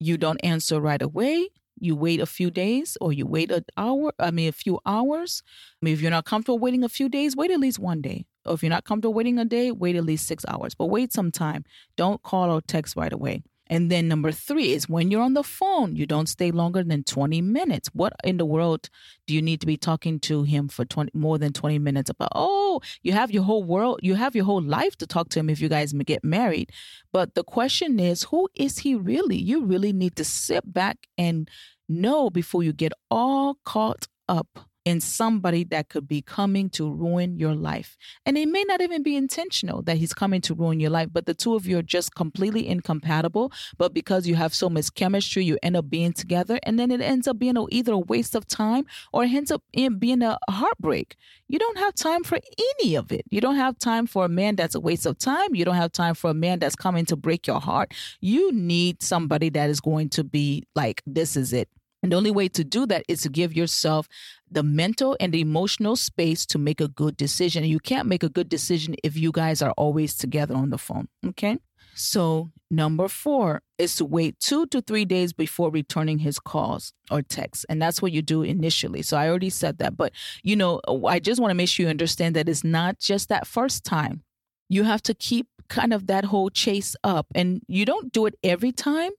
you 0.00 0.16
don't 0.16 0.38
answer 0.38 0.80
right 0.80 1.00
away. 1.00 1.48
You 1.80 1.94
wait 1.94 2.20
a 2.20 2.26
few 2.26 2.50
days 2.50 2.96
or 3.00 3.12
you 3.12 3.24
wait 3.24 3.52
an 3.52 3.64
hour, 3.76 4.12
I 4.18 4.32
mean, 4.32 4.48
a 4.48 4.52
few 4.52 4.80
hours. 4.84 5.42
I 5.80 5.84
mean, 5.84 5.94
if 5.94 6.00
you're 6.00 6.10
not 6.10 6.24
comfortable 6.24 6.58
waiting 6.58 6.82
a 6.82 6.88
few 6.88 7.08
days, 7.08 7.36
wait 7.36 7.52
at 7.52 7.60
least 7.60 7.78
one 7.78 8.00
day. 8.00 8.26
Or 8.44 8.54
if 8.54 8.64
you're 8.64 8.70
not 8.70 8.84
comfortable 8.84 9.14
waiting 9.14 9.38
a 9.38 9.44
day, 9.44 9.70
wait 9.70 9.94
at 9.94 10.04
least 10.04 10.26
six 10.26 10.44
hours, 10.48 10.74
but 10.74 10.86
wait 10.86 11.12
some 11.12 11.30
time. 11.30 11.64
Don't 11.96 12.20
call 12.22 12.50
or 12.50 12.60
text 12.60 12.96
right 12.96 13.12
away. 13.12 13.42
And 13.70 13.90
then 13.90 14.08
number 14.08 14.32
three 14.32 14.72
is 14.72 14.88
when 14.88 15.10
you're 15.10 15.22
on 15.22 15.34
the 15.34 15.42
phone, 15.42 15.96
you 15.96 16.06
don't 16.06 16.28
stay 16.28 16.50
longer 16.50 16.82
than 16.82 17.04
20 17.04 17.42
minutes. 17.42 17.90
What 17.92 18.14
in 18.24 18.36
the 18.38 18.46
world 18.46 18.88
do 19.26 19.34
you 19.34 19.42
need 19.42 19.60
to 19.60 19.66
be 19.66 19.76
talking 19.76 20.18
to 20.20 20.42
him 20.42 20.68
for 20.68 20.84
20, 20.84 21.10
more 21.14 21.38
than 21.38 21.52
20 21.52 21.78
minutes 21.78 22.10
about? 22.10 22.30
Oh, 22.34 22.80
you 23.02 23.12
have 23.12 23.30
your 23.30 23.42
whole 23.42 23.62
world, 23.64 24.00
you 24.02 24.14
have 24.14 24.34
your 24.34 24.44
whole 24.44 24.62
life 24.62 24.96
to 24.96 25.06
talk 25.06 25.28
to 25.30 25.40
him 25.40 25.50
if 25.50 25.60
you 25.60 25.68
guys 25.68 25.92
get 25.92 26.24
married. 26.24 26.72
But 27.12 27.34
the 27.34 27.44
question 27.44 28.00
is, 28.00 28.24
who 28.24 28.48
is 28.54 28.78
he 28.78 28.94
really? 28.94 29.36
You 29.36 29.64
really 29.64 29.92
need 29.92 30.16
to 30.16 30.24
sit 30.24 30.72
back 30.72 31.06
and 31.16 31.48
know 31.88 32.30
before 32.30 32.62
you 32.62 32.72
get 32.72 32.92
all 33.10 33.58
caught 33.64 34.06
up 34.28 34.67
in 34.88 35.02
somebody 35.02 35.64
that 35.64 35.90
could 35.90 36.08
be 36.08 36.22
coming 36.22 36.70
to 36.70 36.90
ruin 36.90 37.38
your 37.38 37.54
life. 37.54 37.98
And 38.24 38.38
it 38.38 38.48
may 38.48 38.64
not 38.64 38.80
even 38.80 39.02
be 39.02 39.16
intentional 39.16 39.82
that 39.82 39.98
he's 39.98 40.14
coming 40.14 40.40
to 40.40 40.54
ruin 40.54 40.80
your 40.80 40.88
life, 40.88 41.10
but 41.12 41.26
the 41.26 41.34
two 41.34 41.54
of 41.54 41.66
you 41.66 41.76
are 41.76 41.82
just 41.82 42.14
completely 42.14 42.66
incompatible. 42.66 43.52
But 43.76 43.92
because 43.92 44.26
you 44.26 44.34
have 44.36 44.54
so 44.54 44.70
much 44.70 44.94
chemistry, 44.94 45.44
you 45.44 45.58
end 45.62 45.76
up 45.76 45.90
being 45.90 46.14
together. 46.14 46.58
And 46.62 46.78
then 46.78 46.90
it 46.90 47.02
ends 47.02 47.28
up 47.28 47.38
being 47.38 47.58
either 47.70 47.92
a 47.92 47.98
waste 47.98 48.34
of 48.34 48.46
time 48.46 48.86
or 49.12 49.24
it 49.24 49.30
ends 49.30 49.50
up 49.50 49.62
being 49.98 50.22
a 50.22 50.38
heartbreak. 50.48 51.16
You 51.48 51.58
don't 51.58 51.78
have 51.78 51.94
time 51.94 52.24
for 52.24 52.38
any 52.80 52.94
of 52.94 53.12
it. 53.12 53.26
You 53.28 53.42
don't 53.42 53.56
have 53.56 53.78
time 53.78 54.06
for 54.06 54.24
a 54.24 54.28
man 54.28 54.56
that's 54.56 54.74
a 54.74 54.80
waste 54.80 55.04
of 55.04 55.18
time. 55.18 55.54
You 55.54 55.66
don't 55.66 55.74
have 55.74 55.92
time 55.92 56.14
for 56.14 56.30
a 56.30 56.34
man 56.34 56.60
that's 56.60 56.76
coming 56.76 57.04
to 57.06 57.16
break 57.16 57.46
your 57.46 57.60
heart. 57.60 57.92
You 58.22 58.52
need 58.52 59.02
somebody 59.02 59.50
that 59.50 59.68
is 59.68 59.80
going 59.80 60.08
to 60.10 60.24
be 60.24 60.64
like, 60.74 61.02
this 61.06 61.36
is 61.36 61.52
it. 61.52 61.68
And 62.02 62.12
the 62.12 62.16
only 62.16 62.30
way 62.30 62.48
to 62.48 62.64
do 62.64 62.86
that 62.86 63.04
is 63.08 63.22
to 63.22 63.28
give 63.28 63.56
yourself 63.56 64.08
the 64.50 64.62
mental 64.62 65.16
and 65.20 65.32
the 65.32 65.40
emotional 65.40 65.96
space 65.96 66.46
to 66.46 66.58
make 66.58 66.80
a 66.80 66.88
good 66.88 67.16
decision. 67.16 67.64
You 67.64 67.80
can't 67.80 68.08
make 68.08 68.22
a 68.22 68.28
good 68.28 68.48
decision 68.48 68.94
if 69.02 69.16
you 69.16 69.32
guys 69.32 69.62
are 69.62 69.72
always 69.72 70.16
together 70.16 70.54
on 70.54 70.70
the 70.70 70.78
phone. 70.78 71.08
Okay. 71.26 71.58
So, 71.94 72.52
number 72.70 73.08
four 73.08 73.62
is 73.76 73.96
to 73.96 74.04
wait 74.04 74.38
two 74.38 74.66
to 74.66 74.80
three 74.80 75.04
days 75.04 75.32
before 75.32 75.70
returning 75.70 76.18
his 76.20 76.38
calls 76.38 76.92
or 77.10 77.22
texts. 77.22 77.66
And 77.68 77.82
that's 77.82 78.00
what 78.00 78.12
you 78.12 78.22
do 78.22 78.42
initially. 78.42 79.02
So, 79.02 79.16
I 79.16 79.28
already 79.28 79.50
said 79.50 79.78
that. 79.78 79.96
But, 79.96 80.12
you 80.44 80.54
know, 80.54 80.80
I 81.08 81.18
just 81.18 81.40
want 81.40 81.50
to 81.50 81.56
make 81.56 81.68
sure 81.68 81.84
you 81.84 81.90
understand 81.90 82.36
that 82.36 82.48
it's 82.48 82.62
not 82.62 83.00
just 83.00 83.28
that 83.30 83.48
first 83.48 83.82
time. 83.82 84.22
You 84.68 84.84
have 84.84 85.02
to 85.02 85.14
keep 85.14 85.48
kind 85.68 85.92
of 85.92 86.06
that 86.06 86.26
whole 86.26 86.50
chase 86.50 86.94
up. 87.02 87.26
And 87.34 87.62
you 87.66 87.84
don't 87.84 88.12
do 88.12 88.26
it 88.26 88.36
every 88.44 88.70
time, 88.70 89.10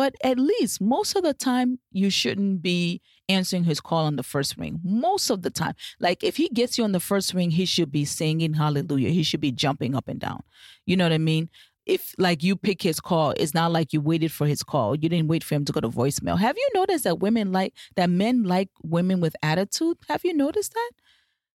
but 0.00 0.14
at 0.24 0.38
least 0.38 0.80
most 0.80 1.14
of 1.14 1.22
the 1.22 1.34
time, 1.34 1.78
you 1.92 2.08
shouldn't 2.08 2.62
be 2.62 3.02
answering 3.28 3.64
his 3.64 3.82
call 3.82 4.06
on 4.06 4.16
the 4.16 4.22
first 4.22 4.56
ring. 4.56 4.80
Most 4.82 5.28
of 5.28 5.42
the 5.42 5.50
time. 5.50 5.74
Like 6.00 6.24
if 6.24 6.38
he 6.38 6.48
gets 6.48 6.78
you 6.78 6.84
on 6.84 6.92
the 6.92 7.00
first 7.00 7.34
ring, 7.34 7.50
he 7.50 7.66
should 7.66 7.92
be 7.92 8.06
singing 8.06 8.54
hallelujah. 8.54 9.10
He 9.10 9.22
should 9.22 9.42
be 9.42 9.52
jumping 9.52 9.94
up 9.94 10.08
and 10.08 10.18
down. 10.18 10.42
You 10.86 10.96
know 10.96 11.04
what 11.04 11.12
I 11.12 11.18
mean? 11.18 11.50
If 11.84 12.14
like 12.16 12.42
you 12.42 12.56
pick 12.56 12.80
his 12.80 12.98
call, 12.98 13.34
it's 13.36 13.52
not 13.52 13.72
like 13.72 13.92
you 13.92 14.00
waited 14.00 14.32
for 14.32 14.46
his 14.46 14.62
call. 14.62 14.96
You 14.96 15.10
didn't 15.10 15.28
wait 15.28 15.44
for 15.44 15.54
him 15.54 15.66
to 15.66 15.72
go 15.72 15.80
to 15.80 15.90
voicemail. 15.90 16.38
Have 16.38 16.56
you 16.56 16.68
noticed 16.72 17.04
that 17.04 17.18
women 17.18 17.52
like 17.52 17.74
that 17.96 18.08
men 18.08 18.44
like 18.44 18.70
women 18.82 19.20
with 19.20 19.36
attitude? 19.42 19.98
Have 20.08 20.24
you 20.24 20.32
noticed 20.32 20.72
that? 20.72 20.92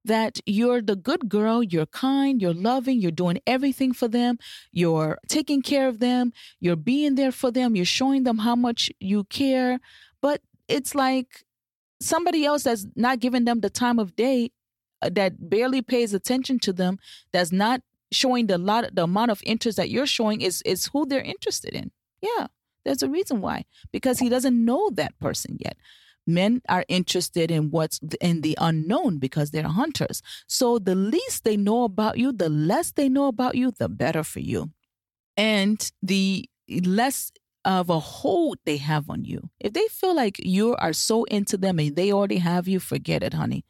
That 0.04 0.40
you're 0.46 0.80
the 0.80 0.96
good 0.96 1.28
girl, 1.28 1.62
you're 1.62 1.86
kind, 1.86 2.40
you're 2.40 2.54
loving, 2.54 3.00
you're 3.00 3.10
doing 3.10 3.38
everything 3.46 3.92
for 3.92 4.08
them, 4.08 4.38
you're 4.72 5.18
taking 5.28 5.62
care 5.62 5.88
of 5.88 5.98
them, 5.98 6.32
you're 6.60 6.76
being 6.76 7.14
there 7.14 7.32
for 7.32 7.50
them, 7.50 7.76
you're 7.76 7.84
showing 7.84 8.24
them 8.24 8.38
how 8.38 8.56
much 8.56 8.90
you 8.98 9.24
care. 9.24 9.78
But 10.22 10.40
it's 10.68 10.94
like 10.94 11.44
somebody 12.00 12.44
else 12.44 12.62
that's 12.64 12.86
not 12.96 13.20
giving 13.20 13.44
them 13.44 13.60
the 13.60 13.70
time 13.70 13.98
of 13.98 14.16
day, 14.16 14.50
uh, 15.02 15.10
that 15.12 15.50
barely 15.50 15.82
pays 15.82 16.14
attention 16.14 16.58
to 16.60 16.72
them, 16.72 16.98
that's 17.32 17.52
not 17.52 17.82
showing 18.12 18.46
the 18.46 18.58
lot 18.58 18.94
the 18.94 19.04
amount 19.04 19.30
of 19.30 19.40
interest 19.44 19.76
that 19.76 19.90
you're 19.90 20.06
showing 20.06 20.40
is 20.40 20.62
is 20.62 20.86
who 20.86 21.06
they're 21.06 21.22
interested 21.22 21.74
in. 21.74 21.90
Yeah, 22.20 22.48
there's 22.84 23.02
a 23.02 23.08
reason 23.08 23.40
why 23.40 23.64
because 23.92 24.18
he 24.18 24.28
doesn't 24.28 24.64
know 24.64 24.90
that 24.94 25.18
person 25.20 25.56
yet 25.60 25.76
men 26.34 26.62
are 26.68 26.84
interested 26.88 27.50
in 27.50 27.70
what's 27.70 28.00
in 28.20 28.40
the 28.40 28.56
unknown 28.60 29.18
because 29.18 29.50
they're 29.50 29.68
hunters. 29.68 30.22
So 30.46 30.78
the 30.78 30.94
least 30.94 31.44
they 31.44 31.56
know 31.56 31.84
about 31.84 32.18
you, 32.18 32.32
the 32.32 32.48
less 32.48 32.92
they 32.92 33.08
know 33.08 33.26
about 33.26 33.54
you, 33.54 33.72
the 33.72 33.88
better 33.88 34.22
for 34.22 34.40
you. 34.40 34.70
And 35.36 35.90
the 36.02 36.48
less 36.68 37.32
of 37.64 37.90
a 37.90 37.98
hold 37.98 38.58
they 38.64 38.78
have 38.78 39.10
on 39.10 39.24
you. 39.24 39.50
If 39.58 39.72
they 39.72 39.86
feel 39.88 40.14
like 40.14 40.36
you 40.38 40.76
are 40.76 40.92
so 40.92 41.24
into 41.24 41.56
them 41.56 41.78
and 41.78 41.94
they 41.94 42.12
already 42.12 42.38
have 42.38 42.66
you, 42.68 42.80
forget 42.80 43.22
it, 43.22 43.34
honey 43.34 43.64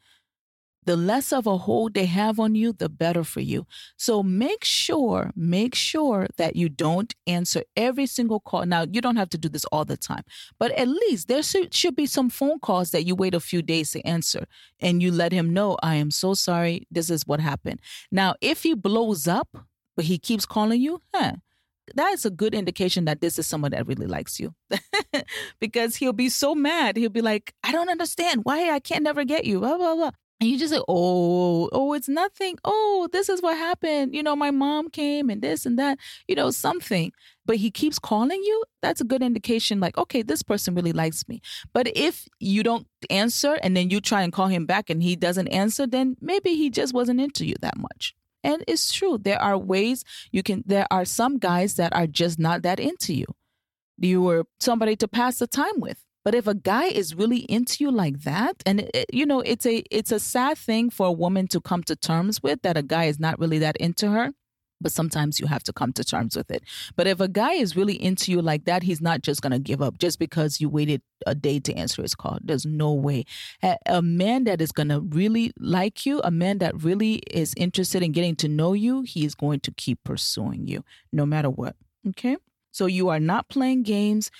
the 0.85 0.95
less 0.95 1.31
of 1.31 1.45
a 1.45 1.57
hold 1.57 1.93
they 1.93 2.05
have 2.05 2.39
on 2.39 2.55
you, 2.55 2.73
the 2.73 2.89
better 2.89 3.23
for 3.23 3.39
you. 3.41 3.65
So 3.97 4.23
make 4.23 4.63
sure, 4.63 5.31
make 5.35 5.75
sure 5.75 6.27
that 6.37 6.55
you 6.55 6.69
don't 6.69 7.13
answer 7.27 7.63
every 7.75 8.05
single 8.05 8.39
call. 8.39 8.65
Now, 8.65 8.85
you 8.91 9.01
don't 9.01 9.15
have 9.15 9.29
to 9.29 9.37
do 9.37 9.49
this 9.49 9.65
all 9.65 9.85
the 9.85 9.97
time, 9.97 10.23
but 10.59 10.71
at 10.71 10.87
least 10.87 11.27
there 11.27 11.43
should 11.43 11.95
be 11.95 12.05
some 12.05 12.29
phone 12.29 12.59
calls 12.59 12.91
that 12.91 13.05
you 13.05 13.15
wait 13.15 13.35
a 13.35 13.39
few 13.39 13.61
days 13.61 13.91
to 13.91 14.01
answer 14.01 14.45
and 14.79 15.01
you 15.01 15.11
let 15.11 15.31
him 15.31 15.53
know, 15.53 15.77
I 15.83 15.95
am 15.95 16.11
so 16.11 16.33
sorry. 16.33 16.87
This 16.89 17.09
is 17.09 17.27
what 17.27 17.39
happened. 17.39 17.79
Now, 18.11 18.35
if 18.41 18.63
he 18.63 18.73
blows 18.73 19.27
up, 19.27 19.49
but 19.95 20.05
he 20.05 20.17
keeps 20.17 20.45
calling 20.45 20.81
you, 20.81 21.01
huh? 21.13 21.33
that 21.95 22.13
is 22.13 22.25
a 22.25 22.29
good 22.29 22.53
indication 22.53 23.05
that 23.05 23.21
this 23.21 23.37
is 23.37 23.47
someone 23.47 23.71
that 23.71 23.87
really 23.87 24.07
likes 24.07 24.39
you 24.39 24.53
because 25.59 25.95
he'll 25.95 26.13
be 26.13 26.29
so 26.29 26.55
mad. 26.55 26.95
He'll 26.97 27.09
be 27.09 27.21
like, 27.21 27.53
I 27.63 27.71
don't 27.71 27.89
understand 27.89 28.41
why 28.43 28.69
I 28.69 28.79
can't 28.79 29.03
never 29.03 29.23
get 29.23 29.45
you, 29.45 29.59
blah, 29.59 29.77
blah, 29.77 29.95
blah. 29.95 30.11
And 30.41 30.49
you 30.49 30.57
just 30.57 30.73
say, 30.73 30.81
oh, 30.87 31.69
oh, 31.71 31.93
it's 31.93 32.09
nothing. 32.09 32.57
Oh, 32.65 33.07
this 33.11 33.29
is 33.29 33.43
what 33.43 33.55
happened. 33.55 34.15
You 34.15 34.23
know, 34.23 34.35
my 34.35 34.49
mom 34.49 34.89
came 34.89 35.29
and 35.29 35.39
this 35.39 35.67
and 35.67 35.77
that, 35.77 35.99
you 36.27 36.33
know, 36.33 36.49
something. 36.49 37.11
But 37.45 37.57
he 37.57 37.69
keeps 37.69 37.99
calling 37.99 38.41
you. 38.43 38.63
That's 38.81 39.01
a 39.01 39.03
good 39.03 39.21
indication, 39.21 39.79
like, 39.79 39.99
okay, 39.99 40.23
this 40.23 40.41
person 40.41 40.73
really 40.73 40.93
likes 40.93 41.27
me. 41.27 41.41
But 41.73 41.95
if 41.95 42.27
you 42.39 42.63
don't 42.63 42.87
answer 43.11 43.59
and 43.61 43.77
then 43.77 43.91
you 43.91 44.01
try 44.01 44.23
and 44.23 44.33
call 44.33 44.47
him 44.47 44.65
back 44.65 44.89
and 44.89 45.03
he 45.03 45.15
doesn't 45.15 45.47
answer, 45.49 45.85
then 45.85 46.17
maybe 46.19 46.55
he 46.55 46.71
just 46.71 46.91
wasn't 46.91 47.21
into 47.21 47.45
you 47.45 47.53
that 47.61 47.77
much. 47.77 48.15
And 48.43 48.63
it's 48.67 48.91
true. 48.91 49.19
There 49.19 49.39
are 49.39 49.59
ways 49.59 50.03
you 50.31 50.41
can, 50.41 50.63
there 50.65 50.87
are 50.89 51.05
some 51.05 51.37
guys 51.37 51.75
that 51.75 51.93
are 51.93 52.07
just 52.07 52.39
not 52.39 52.63
that 52.63 52.79
into 52.79 53.13
you. 53.13 53.27
You 53.99 54.23
were 54.23 54.45
somebody 54.59 54.95
to 54.95 55.07
pass 55.07 55.37
the 55.37 55.45
time 55.45 55.79
with. 55.79 56.03
But 56.23 56.35
if 56.35 56.47
a 56.47 56.53
guy 56.53 56.85
is 56.85 57.15
really 57.15 57.39
into 57.39 57.83
you 57.83 57.91
like 57.91 58.21
that, 58.21 58.61
and 58.65 58.81
it, 58.93 59.05
you 59.11 59.25
know, 59.25 59.41
it's 59.41 59.65
a 59.65 59.83
it's 59.89 60.11
a 60.11 60.19
sad 60.19 60.57
thing 60.57 60.89
for 60.89 61.07
a 61.07 61.11
woman 61.11 61.47
to 61.47 61.59
come 61.59 61.83
to 61.83 61.95
terms 61.95 62.43
with 62.43 62.61
that 62.61 62.77
a 62.77 62.83
guy 62.83 63.05
is 63.05 63.19
not 63.19 63.39
really 63.39 63.59
that 63.59 63.77
into 63.77 64.09
her. 64.09 64.31
But 64.83 64.91
sometimes 64.91 65.39
you 65.39 65.45
have 65.45 65.61
to 65.63 65.73
come 65.73 65.93
to 65.93 66.03
terms 66.03 66.35
with 66.35 66.49
it. 66.49 66.63
But 66.95 67.05
if 67.05 67.19
a 67.19 67.27
guy 67.27 67.51
is 67.51 67.75
really 67.75 68.01
into 68.01 68.31
you 68.31 68.41
like 68.41 68.65
that, 68.65 68.81
he's 68.81 68.99
not 68.99 69.21
just 69.21 69.41
gonna 69.43 69.59
give 69.59 69.79
up 69.79 69.99
just 69.99 70.17
because 70.17 70.59
you 70.59 70.69
waited 70.69 71.03
a 71.27 71.35
day 71.35 71.59
to 71.59 71.73
answer 71.75 72.01
his 72.01 72.15
call. 72.15 72.39
There's 72.41 72.65
no 72.65 72.91
way. 72.91 73.25
A, 73.61 73.77
a 73.85 74.01
man 74.01 74.45
that 74.45 74.59
is 74.59 74.71
gonna 74.71 74.99
really 74.99 75.53
like 75.59 76.03
you, 76.07 76.19
a 76.23 76.31
man 76.31 76.57
that 76.59 76.83
really 76.83 77.21
is 77.29 77.53
interested 77.57 78.01
in 78.01 78.11
getting 78.11 78.35
to 78.37 78.47
know 78.47 78.73
you, 78.73 79.03
he 79.03 79.23
is 79.23 79.35
going 79.35 79.59
to 79.61 79.71
keep 79.71 80.03
pursuing 80.03 80.67
you 80.67 80.83
no 81.13 81.27
matter 81.27 81.49
what. 81.49 81.75
Okay. 82.07 82.37
So 82.71 82.87
you 82.87 83.09
are 83.09 83.19
not 83.19 83.49
playing 83.49 83.83
games 83.83 84.31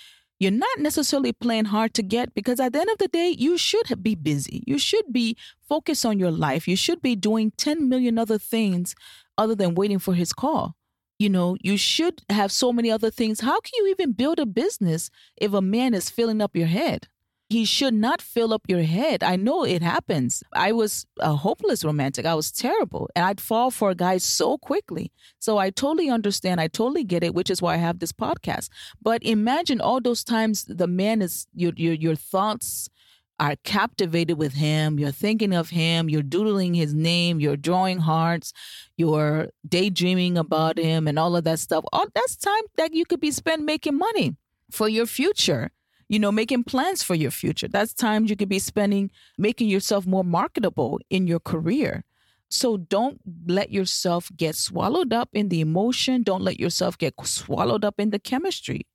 you're 0.41 0.49
not 0.49 0.79
necessarily 0.79 1.33
playing 1.33 1.65
hard 1.65 1.93
to 1.93 2.01
get 2.01 2.33
because 2.33 2.59
at 2.59 2.73
the 2.73 2.79
end 2.79 2.89
of 2.89 2.97
the 2.97 3.07
day, 3.07 3.35
you 3.37 3.59
should 3.59 4.01
be 4.01 4.15
busy. 4.15 4.63
You 4.65 4.79
should 4.79 5.13
be 5.13 5.37
focused 5.69 6.03
on 6.03 6.17
your 6.17 6.31
life. 6.31 6.67
You 6.67 6.75
should 6.75 6.99
be 6.99 7.15
doing 7.15 7.51
10 7.57 7.87
million 7.87 8.17
other 8.17 8.39
things 8.39 8.95
other 9.37 9.53
than 9.53 9.75
waiting 9.75 9.99
for 9.99 10.15
his 10.15 10.33
call. 10.33 10.75
You 11.19 11.29
know, 11.29 11.57
you 11.61 11.77
should 11.77 12.23
have 12.31 12.51
so 12.51 12.73
many 12.73 12.89
other 12.89 13.11
things. 13.11 13.41
How 13.41 13.59
can 13.59 13.73
you 13.77 13.91
even 13.91 14.13
build 14.13 14.39
a 14.39 14.47
business 14.47 15.11
if 15.37 15.53
a 15.53 15.61
man 15.61 15.93
is 15.93 16.09
filling 16.09 16.41
up 16.41 16.55
your 16.55 16.65
head? 16.65 17.07
He 17.51 17.65
should 17.65 17.93
not 17.93 18.21
fill 18.21 18.53
up 18.53 18.61
your 18.69 18.83
head. 18.83 19.23
I 19.23 19.35
know 19.35 19.65
it 19.65 19.81
happens. 19.81 20.41
I 20.53 20.71
was 20.71 21.05
a 21.19 21.35
hopeless 21.35 21.83
romantic. 21.83 22.25
I 22.25 22.33
was 22.33 22.49
terrible. 22.49 23.09
And 23.13 23.25
I'd 23.25 23.41
fall 23.41 23.71
for 23.71 23.89
a 23.91 23.95
guy 23.95 24.19
so 24.19 24.57
quickly. 24.57 25.11
So 25.37 25.57
I 25.57 25.69
totally 25.69 26.09
understand. 26.09 26.61
I 26.61 26.67
totally 26.67 27.03
get 27.03 27.23
it, 27.23 27.35
which 27.35 27.49
is 27.49 27.61
why 27.61 27.73
I 27.73 27.77
have 27.77 27.99
this 27.99 28.13
podcast. 28.13 28.69
But 29.01 29.21
imagine 29.23 29.81
all 29.81 29.99
those 29.99 30.23
times 30.23 30.63
the 30.63 30.87
man 30.87 31.21
is 31.21 31.45
your 31.53 31.73
your 31.75 31.93
your 31.93 32.15
thoughts 32.15 32.89
are 33.37 33.55
captivated 33.65 34.37
with 34.37 34.53
him. 34.53 34.97
You're 34.97 35.11
thinking 35.11 35.53
of 35.53 35.71
him. 35.71 36.09
You're 36.09 36.21
doodling 36.21 36.73
his 36.75 36.93
name. 36.93 37.41
You're 37.41 37.57
drawing 37.57 37.97
hearts. 37.97 38.53
You're 38.95 39.49
daydreaming 39.67 40.37
about 40.37 40.77
him 40.77 41.05
and 41.05 41.19
all 41.19 41.35
of 41.35 41.43
that 41.43 41.59
stuff. 41.59 41.83
All 41.91 42.05
that's 42.15 42.37
time 42.37 42.63
that 42.77 42.93
you 42.93 43.03
could 43.03 43.19
be 43.19 43.31
spent 43.31 43.65
making 43.65 43.97
money 43.97 44.37
for 44.69 44.87
your 44.87 45.05
future 45.05 45.71
you 46.11 46.19
know, 46.19 46.31
making 46.31 46.65
plans 46.65 47.01
for 47.01 47.15
your 47.15 47.31
future. 47.31 47.69
That's 47.69 47.93
time 47.93 48.25
you 48.25 48.35
could 48.35 48.49
be 48.49 48.59
spending 48.59 49.11
making 49.37 49.69
yourself 49.69 50.05
more 50.05 50.25
marketable 50.25 50.99
in 51.09 51.25
your 51.25 51.39
career. 51.39 52.03
So 52.49 52.75
don't 52.75 53.21
let 53.47 53.71
yourself 53.71 54.29
get 54.35 54.55
swallowed 54.55 55.13
up 55.13 55.29
in 55.31 55.47
the 55.47 55.61
emotion. 55.61 56.23
Don't 56.23 56.41
let 56.41 56.59
yourself 56.59 56.97
get 56.97 57.13
swallowed 57.25 57.85
up 57.85 57.95
in 57.97 58.09
the 58.09 58.19
chemistry. 58.19 58.85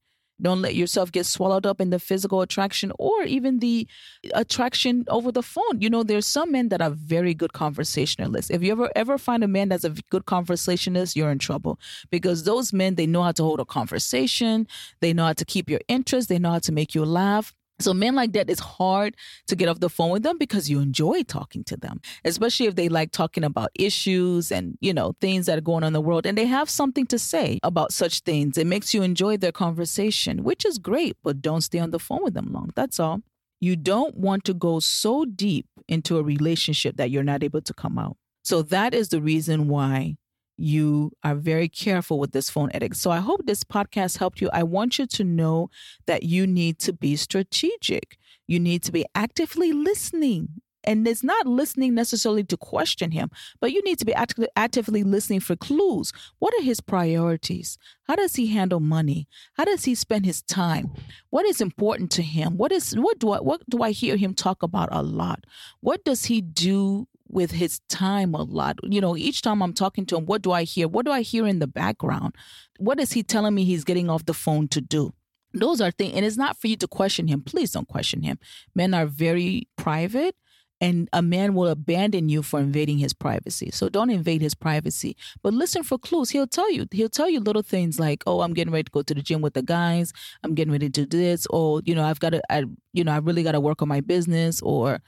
Don't 0.41 0.61
let 0.61 0.75
yourself 0.75 1.11
get 1.11 1.27
swallowed 1.27 1.67
up 1.67 1.81
in 1.81 1.91
the 1.91 1.99
physical 1.99 2.43
attraction 2.43 2.93
or 2.99 3.23
even 3.23 3.61
the 3.61 3.87
attraction 4.35 5.05
over 5.09 5.33
the 5.33 5.43
phone. 5.43 5.81
You 5.81 5.89
know, 5.89 6.03
there's 6.03 6.27
some 6.27 6.53
men 6.53 6.69
that 6.69 6.83
are 6.83 6.91
very 6.91 7.35
good 7.35 7.53
conversationalists. 7.53 8.51
If 8.51 8.63
you 8.63 8.73
ever 8.73 8.91
ever 8.95 9.19
find 9.19 9.43
a 9.43 9.49
man 9.49 9.69
that's 9.69 9.85
a 9.85 9.95
good 10.11 10.27
conversationalist, 10.27 11.17
you're 11.17 11.31
in 11.31 11.39
trouble 11.39 11.79
because 12.11 12.45
those 12.45 12.73
men 12.73 12.97
they 12.97 13.07
know 13.07 13.23
how 13.23 13.33
to 13.33 13.43
hold 13.43 13.61
a 13.61 13.65
conversation, 13.65 14.67
they 15.01 15.13
know 15.13 15.27
how 15.27 15.33
to 15.33 15.45
keep 15.45 15.71
your 15.71 15.81
interest, 15.89 16.29
they 16.29 16.39
know 16.39 16.53
how 16.53 16.59
to 16.59 16.73
make 16.73 16.95
you 16.95 17.05
laugh. 17.05 17.55
So 17.79 17.93
men 17.93 18.15
like 18.15 18.33
that, 18.33 18.49
it's 18.49 18.61
hard 18.61 19.17
to 19.49 19.57
get 19.57 19.69
off 19.69 19.81
the 19.81 19.91
phone 19.91 20.11
with 20.11 20.23
them 20.23 20.39
because 20.39 20.71
you 20.71 20.81
enjoy 20.81 21.23
talking 21.23 21.63
to 21.65 21.77
them, 21.77 22.01
especially 22.25 22.67
if 22.67 22.75
they 22.75 22.89
like 22.89 23.13
talking 23.13 23.45
about 23.45 23.71
issues 23.75 24.51
and, 24.51 24.79
you 24.81 24.95
know, 24.95 25.15
things 25.21 25.47
that 25.47 25.59
are 25.59 25.63
going 25.63 25.85
on 25.85 25.89
in 25.89 25.93
the 25.93 26.01
world 26.01 26.25
and 26.25 26.39
they 26.39 26.47
have 26.47 26.71
something 26.71 27.07
to 27.07 27.19
say 27.19 27.59
about 27.63 27.93
such 27.93 28.21
things. 28.21 28.57
It 28.57 28.67
makes 28.67 28.95
you 28.95 29.03
enjoy 29.03 29.37
their 29.37 29.53
conversation, 29.53 30.43
which 30.43 30.65
is 30.65 30.79
great, 30.79 31.17
but 31.23 31.43
don't 31.43 31.61
stay 31.61 31.79
on 31.79 31.91
the 31.91 31.99
phone 31.99 32.23
with 32.23 32.35
them 32.35 32.53
long. 32.53 32.71
That's 32.75 32.99
all. 32.99 33.21
You 33.61 33.77
don't 33.77 34.17
want 34.17 34.45
to 34.45 34.55
go 34.55 34.81
so 34.81 35.25
deep 35.25 35.67
into 35.89 36.19
a 36.19 36.23
relationship 36.23 36.97
that 36.97 37.11
you're 37.11 37.23
not 37.23 37.43
able 37.43 37.63
to 37.63 37.75
come 37.75 37.99
out. 37.99 38.17
So 38.43 38.63
that 38.63 38.95
is 38.95 39.09
the 39.09 39.21
reason 39.21 39.69
why 39.69 40.17
you 40.57 41.13
are 41.23 41.35
very 41.35 41.69
careful 41.69 42.19
with 42.19 42.33
this 42.33 42.51
phone 42.51 42.71
etiquette. 42.73 42.97
So 42.97 43.11
I 43.11 43.19
hope 43.19 43.43
this 43.45 43.65
podcast 43.65 44.19
helped 44.19 44.41
you. 44.41 44.49
I 44.53 44.63
want 44.63 44.99
you 44.99 45.07
to 45.07 45.25
know 45.25 45.71
that 46.07 46.23
you 46.23 46.47
need 46.47 46.79
to 46.81 46.93
be 46.93 47.17
strategic. 47.17 48.19
You 48.47 48.59
need 48.59 48.83
to 48.85 48.93
be 48.93 49.05
actively 49.15 49.73
listening. 49.73 50.49
And 50.85 51.07
it's 51.09 51.25
not 51.25 51.49
listening 51.49 51.95
necessarily 51.95 52.45
to 52.45 52.57
question 52.57 53.11
him, 53.11 53.29
but 53.61 53.73
you 53.73 53.83
need 53.83 53.99
to 53.99 54.05
be 54.05 54.15
act- 54.15 54.39
actively 54.55 55.03
listening 55.03 55.41
for 55.41 55.57
clues. 55.57 56.13
What 56.39 56.55
are 56.55 56.63
his 56.63 56.81
priorities? 56.81 57.77
How 58.05 58.15
does 58.15 58.37
he 58.37 58.47
handle 58.47 58.79
money? 58.79 59.27
How 59.55 59.65
does 59.65 59.85
he 59.85 59.97
spend 59.97 60.25
his 60.25 60.43
time? 60.43 60.93
What 61.31 61.45
is 61.45 61.61
important 61.61 62.13
to 62.13 62.23
him? 62.23 62.57
What 62.57 62.71
is 62.71 62.93
what 62.93 63.19
do 63.19 63.33
I 63.33 63.41
what 63.41 63.69
do 63.69 63.83
I 63.83 63.91
hear 63.91 64.17
him 64.17 64.33
talk 64.33 64.63
about 64.63 64.89
a 64.93 65.03
lot? 65.03 65.45
What 65.81 66.05
does 66.05 66.27
he 66.27 66.41
do 66.41 67.09
with 67.29 67.51
his 67.51 67.81
time 67.89 68.35
a 68.35 68.43
lot. 68.43 68.79
You 68.83 69.01
know, 69.01 69.17
each 69.17 69.43
time 69.43 69.63
I'm 69.63 69.73
talking 69.73 70.07
to 70.07 70.17
him, 70.17 70.27
what 70.27 70.43
do 70.43 70.53
I 70.53 70.65
hear? 70.65 70.89
What 70.89 71.07
do 71.07 71.13
I 71.13 71.23
hear 71.23 71.47
in 71.47 71.59
the 71.59 71.67
background? 71.67 72.35
What 72.79 73.01
is 73.01 73.13
he 73.13 73.23
telling 73.23 73.55
me 73.55 73.65
he's 73.65 73.85
getting 73.85 74.09
off 74.11 74.27
the 74.27 74.35
phone 74.35 74.69
to 74.69 74.81
do? 74.81 75.13
Those 75.53 75.81
are 75.81 75.91
things, 75.91 76.15
and 76.15 76.25
it's 76.25 76.37
not 76.37 76.61
for 76.61 76.67
you 76.67 76.77
to 76.77 76.89
question 76.89 77.29
him. 77.29 77.41
Please 77.43 77.73
don't 77.73 77.89
question 77.89 78.23
him. 78.23 78.39
Men 78.75 78.93
are 78.93 79.07
very 79.07 79.69
private, 79.77 80.37
and 80.83 81.09
a 81.15 81.23
man 81.23 81.55
will 81.55 81.69
abandon 81.69 82.29
you 82.29 82.43
for 82.43 82.61
invading 82.61 82.99
his 82.99 83.15
privacy. 83.15 83.71
So 83.73 83.89
don't 83.89 84.11
invade 84.11 84.43
his 84.43 84.55
privacy, 84.55 85.17
but 85.43 85.55
listen 85.55 85.83
for 85.83 85.97
clues. 85.99 86.29
He'll 86.31 86.47
tell 86.47 86.71
you. 86.71 86.87
He'll 86.91 87.09
tell 87.09 87.31
you 87.31 87.41
little 87.41 87.63
things 87.63 87.99
like, 87.99 88.23
"Oh, 88.27 88.43
I'm 88.43 88.53
getting 88.53 88.73
ready 88.73 88.85
to 88.85 88.91
go 88.91 89.01
to 89.03 89.15
the 89.15 89.23
gym 89.23 89.41
with 89.41 89.55
the 89.55 89.63
guys. 89.63 90.13
I'm 90.43 90.55
getting 90.55 90.73
ready 90.73 90.91
to 90.91 91.07
do 91.07 91.19
this." 91.19 91.47
Or, 91.49 91.81
you 91.87 91.95
know, 91.95 92.05
I've 92.05 92.21
got 92.21 92.31
to, 92.31 92.43
I, 92.53 92.65
you 92.93 93.05
know, 93.05 93.13
I 93.13 93.19
really 93.19 93.43
got 93.43 93.53
to 93.53 93.61
work 93.61 93.81
on 93.81 93.89
my 93.89 94.03
business. 94.03 94.61
Or, 94.61 95.01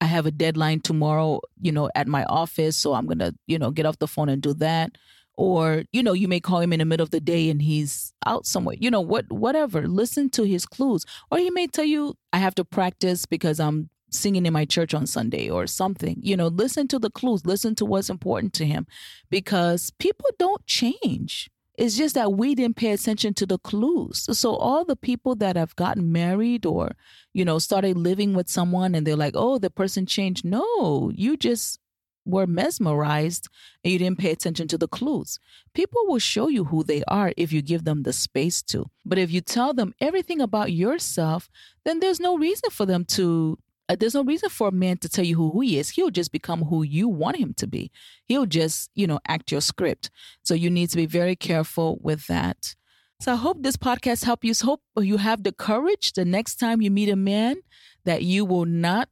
I 0.00 0.06
have 0.06 0.26
a 0.26 0.30
deadline 0.30 0.80
tomorrow, 0.80 1.40
you 1.60 1.72
know, 1.72 1.90
at 1.94 2.08
my 2.08 2.24
office, 2.24 2.76
so 2.76 2.94
I'm 2.94 3.06
going 3.06 3.18
to, 3.18 3.34
you 3.46 3.58
know, 3.58 3.70
get 3.70 3.86
off 3.86 3.98
the 3.98 4.08
phone 4.08 4.28
and 4.28 4.40
do 4.40 4.54
that. 4.54 4.92
Or, 5.36 5.84
you 5.92 6.02
know, 6.02 6.12
you 6.12 6.28
may 6.28 6.40
call 6.40 6.60
him 6.60 6.72
in 6.72 6.80
the 6.80 6.84
middle 6.84 7.04
of 7.04 7.10
the 7.10 7.20
day 7.20 7.48
and 7.48 7.62
he's 7.62 8.12
out 8.26 8.46
somewhere. 8.46 8.76
You 8.78 8.90
know, 8.90 9.00
what 9.00 9.30
whatever. 9.32 9.86
Listen 9.88 10.28
to 10.30 10.42
his 10.42 10.66
clues. 10.66 11.06
Or 11.30 11.38
he 11.38 11.50
may 11.50 11.66
tell 11.66 11.84
you, 11.84 12.14
I 12.32 12.38
have 12.38 12.54
to 12.56 12.64
practice 12.64 13.24
because 13.24 13.58
I'm 13.58 13.88
singing 14.10 14.44
in 14.44 14.52
my 14.52 14.64
church 14.64 14.92
on 14.92 15.06
Sunday 15.06 15.48
or 15.48 15.66
something. 15.66 16.18
You 16.20 16.36
know, 16.36 16.48
listen 16.48 16.88
to 16.88 16.98
the 16.98 17.10
clues, 17.10 17.46
listen 17.46 17.74
to 17.76 17.84
what's 17.86 18.10
important 18.10 18.52
to 18.54 18.66
him 18.66 18.86
because 19.30 19.90
people 19.98 20.28
don't 20.38 20.64
change. 20.66 21.48
It's 21.80 21.96
just 21.96 22.14
that 22.14 22.34
we 22.34 22.54
didn't 22.54 22.76
pay 22.76 22.92
attention 22.92 23.32
to 23.34 23.46
the 23.46 23.56
clues. 23.56 24.28
So 24.38 24.54
all 24.54 24.84
the 24.84 24.96
people 24.96 25.34
that 25.36 25.56
have 25.56 25.74
gotten 25.76 26.12
married 26.12 26.66
or, 26.66 26.92
you 27.32 27.42
know, 27.42 27.58
started 27.58 27.96
living 27.96 28.34
with 28.34 28.50
someone 28.50 28.94
and 28.94 29.06
they're 29.06 29.16
like, 29.16 29.32
oh, 29.34 29.56
the 29.56 29.70
person 29.70 30.04
changed. 30.04 30.44
No, 30.44 31.10
you 31.14 31.38
just 31.38 31.80
were 32.26 32.46
mesmerized 32.46 33.48
and 33.82 33.94
you 33.94 33.98
didn't 33.98 34.18
pay 34.18 34.30
attention 34.30 34.68
to 34.68 34.76
the 34.76 34.88
clues. 34.88 35.38
People 35.72 36.02
will 36.06 36.18
show 36.18 36.48
you 36.48 36.64
who 36.64 36.84
they 36.84 37.02
are 37.08 37.32
if 37.38 37.50
you 37.50 37.62
give 37.62 37.84
them 37.84 38.02
the 38.02 38.12
space 38.12 38.60
to. 38.64 38.90
But 39.06 39.16
if 39.16 39.30
you 39.30 39.40
tell 39.40 39.72
them 39.72 39.94
everything 40.02 40.42
about 40.42 40.72
yourself, 40.72 41.48
then 41.86 42.00
there's 42.00 42.20
no 42.20 42.36
reason 42.36 42.68
for 42.68 42.84
them 42.84 43.06
to 43.06 43.58
Uh, 43.90 43.96
there's 43.98 44.14
no 44.14 44.22
reason 44.22 44.48
for 44.48 44.68
a 44.68 44.72
man 44.72 44.96
to 44.98 45.08
tell 45.08 45.24
you 45.24 45.34
who 45.34 45.60
he 45.62 45.76
is. 45.76 45.90
He'll 45.90 46.10
just 46.10 46.30
become 46.30 46.62
who 46.62 46.84
you 46.84 47.08
want 47.08 47.38
him 47.38 47.54
to 47.54 47.66
be. 47.66 47.90
He'll 48.26 48.46
just, 48.46 48.88
you 48.94 49.04
know, 49.04 49.18
act 49.26 49.50
your 49.50 49.60
script. 49.60 50.10
So 50.44 50.54
you 50.54 50.70
need 50.70 50.90
to 50.90 50.96
be 50.96 51.06
very 51.06 51.34
careful 51.34 51.98
with 52.00 52.28
that. 52.28 52.76
So 53.20 53.32
I 53.32 53.36
hope 53.36 53.64
this 53.64 53.76
podcast 53.76 54.24
helped 54.24 54.44
you. 54.44 54.54
Hope 54.62 54.82
you 54.96 55.16
have 55.16 55.42
the 55.42 55.50
courage 55.50 56.12
the 56.12 56.24
next 56.24 56.56
time 56.56 56.80
you 56.80 56.88
meet 56.88 57.08
a 57.08 57.16
man 57.16 57.56
that 58.04 58.22
you 58.22 58.44
will 58.44 58.64
not 58.64 59.08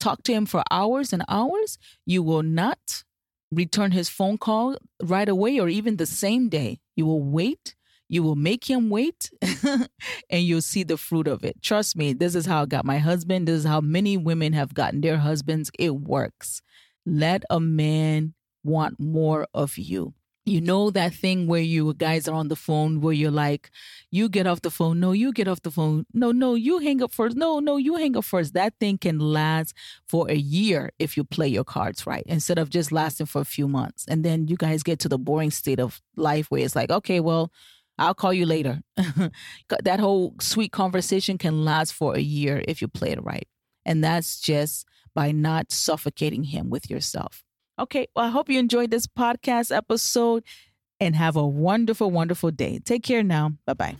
talk 0.00 0.24
to 0.24 0.32
him 0.32 0.46
for 0.46 0.64
hours 0.68 1.12
and 1.12 1.22
hours. 1.28 1.78
You 2.04 2.24
will 2.24 2.42
not 2.42 3.04
return 3.52 3.92
his 3.92 4.08
phone 4.08 4.36
call 4.36 4.78
right 5.00 5.28
away 5.28 5.60
or 5.60 5.68
even 5.68 5.96
the 5.96 6.06
same 6.06 6.48
day. 6.48 6.80
You 6.96 7.06
will 7.06 7.22
wait 7.22 7.76
you 8.08 8.22
will 8.22 8.36
make 8.36 8.68
him 8.68 8.90
wait 8.90 9.30
and 10.30 10.42
you'll 10.42 10.62
see 10.62 10.82
the 10.82 10.96
fruit 10.96 11.28
of 11.28 11.44
it. 11.44 11.62
Trust 11.62 11.96
me, 11.96 12.12
this 12.12 12.34
is 12.34 12.46
how 12.46 12.62
I 12.62 12.66
got 12.66 12.84
my 12.84 12.98
husband. 12.98 13.48
This 13.48 13.60
is 13.60 13.64
how 13.64 13.80
many 13.80 14.16
women 14.16 14.52
have 14.54 14.74
gotten 14.74 15.00
their 15.00 15.18
husbands. 15.18 15.70
It 15.78 15.94
works. 15.94 16.62
Let 17.04 17.44
a 17.50 17.60
man 17.60 18.34
want 18.64 18.98
more 18.98 19.46
of 19.54 19.78
you. 19.78 20.14
You 20.48 20.62
know 20.62 20.88
that 20.90 21.12
thing 21.12 21.46
where 21.46 21.60
you 21.60 21.92
guys 21.92 22.26
are 22.26 22.34
on 22.34 22.48
the 22.48 22.56
phone 22.56 23.02
where 23.02 23.12
you're 23.12 23.30
like, 23.30 23.70
you 24.10 24.30
get 24.30 24.46
off 24.46 24.62
the 24.62 24.70
phone. 24.70 24.98
No, 24.98 25.12
you 25.12 25.30
get 25.30 25.46
off 25.46 25.60
the 25.60 25.70
phone. 25.70 26.06
No, 26.14 26.32
no, 26.32 26.54
you 26.54 26.78
hang 26.78 27.02
up 27.02 27.12
first. 27.12 27.36
No, 27.36 27.58
no, 27.58 27.76
you 27.76 27.96
hang 27.96 28.16
up 28.16 28.24
first. 28.24 28.54
That 28.54 28.72
thing 28.80 28.96
can 28.96 29.18
last 29.18 29.74
for 30.06 30.30
a 30.30 30.36
year 30.36 30.90
if 30.98 31.18
you 31.18 31.24
play 31.24 31.48
your 31.48 31.64
cards 31.64 32.06
right 32.06 32.22
instead 32.26 32.56
of 32.58 32.70
just 32.70 32.90
lasting 32.90 33.26
for 33.26 33.42
a 33.42 33.44
few 33.44 33.68
months. 33.68 34.06
And 34.08 34.24
then 34.24 34.48
you 34.48 34.56
guys 34.56 34.82
get 34.82 34.98
to 35.00 35.08
the 35.08 35.18
boring 35.18 35.50
state 35.50 35.80
of 35.80 36.00
life 36.16 36.50
where 36.50 36.64
it's 36.64 36.74
like, 36.74 36.90
okay, 36.90 37.20
well, 37.20 37.52
I'll 37.98 38.14
call 38.14 38.32
you 38.32 38.46
later. 38.46 38.80
that 39.82 40.00
whole 40.00 40.34
sweet 40.40 40.72
conversation 40.72 41.38
can 41.38 41.64
last 41.64 41.92
for 41.92 42.14
a 42.14 42.20
year 42.20 42.62
if 42.68 42.80
you 42.80 42.88
play 42.88 43.10
it 43.10 43.22
right. 43.22 43.46
And 43.84 44.04
that's 44.04 44.40
just 44.40 44.86
by 45.14 45.32
not 45.32 45.72
suffocating 45.72 46.44
him 46.44 46.70
with 46.70 46.90
yourself. 46.90 47.42
Okay, 47.78 48.08
well, 48.14 48.24
I 48.24 48.28
hope 48.28 48.48
you 48.48 48.58
enjoyed 48.58 48.90
this 48.90 49.06
podcast 49.06 49.74
episode 49.74 50.44
and 51.00 51.14
have 51.16 51.36
a 51.36 51.46
wonderful, 51.46 52.10
wonderful 52.10 52.50
day. 52.50 52.80
Take 52.80 53.02
care 53.02 53.22
now. 53.22 53.52
Bye 53.66 53.74
bye. 53.74 53.96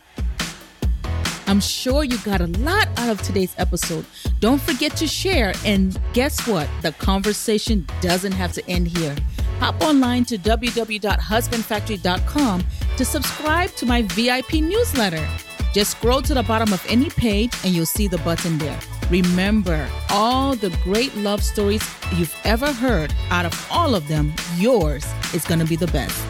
I'm 1.47 1.61
sure 1.61 2.05
you 2.05 2.19
got 2.19 2.43
a 2.43 2.47
lot 2.59 2.89
out 2.99 3.09
of 3.09 3.23
today's 3.23 3.55
episode. 3.57 4.05
Don't 4.39 4.61
forget 4.61 4.95
to 4.97 5.07
share. 5.07 5.55
And 5.65 5.99
guess 6.13 6.47
what? 6.47 6.69
The 6.83 6.93
conversation 6.93 7.87
doesn't 8.03 8.33
have 8.33 8.53
to 8.53 8.69
end 8.69 8.89
here. 8.89 9.17
Hop 9.61 9.81
online 9.83 10.25
to 10.27 10.39
www.husbandfactory.com 10.39 12.65
to 12.97 13.05
subscribe 13.05 13.71
to 13.77 13.87
my 13.87 14.03
VIP 14.03 14.55
newsletter. 14.55 15.25
Just 15.73 15.93
scroll 15.93 16.21
to 16.23 16.35
the 16.35 16.43
bottom 16.43 16.73
of 16.73 16.85
any 16.89 17.11
page 17.11 17.53
and 17.65 17.73
you'll 17.75 17.87
see 17.87 18.09
the 18.09 18.19
button 18.19 18.59
there. 18.59 18.79
Remember, 19.11 19.89
all 20.11 20.55
the 20.55 20.71
great 20.85 21.15
love 21.17 21.43
stories 21.43 21.83
you've 22.17 22.37
ever 22.45 22.73
heard, 22.73 23.15
out 23.31 23.47
of 23.47 23.69
all 23.71 23.95
of 23.95 24.07
them, 24.09 24.35
yours 24.57 25.07
is 25.35 25.45
going 25.45 25.61
to 25.61 25.67
be 25.67 25.77
the 25.77 25.87
best. 25.89 26.27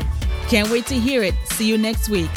Can't 0.48 0.70
wait 0.70 0.86
to 0.86 0.94
hear 0.94 1.22
it. 1.22 1.34
See 1.44 1.68
you 1.68 1.76
next 1.76 2.08
week. 2.08 2.30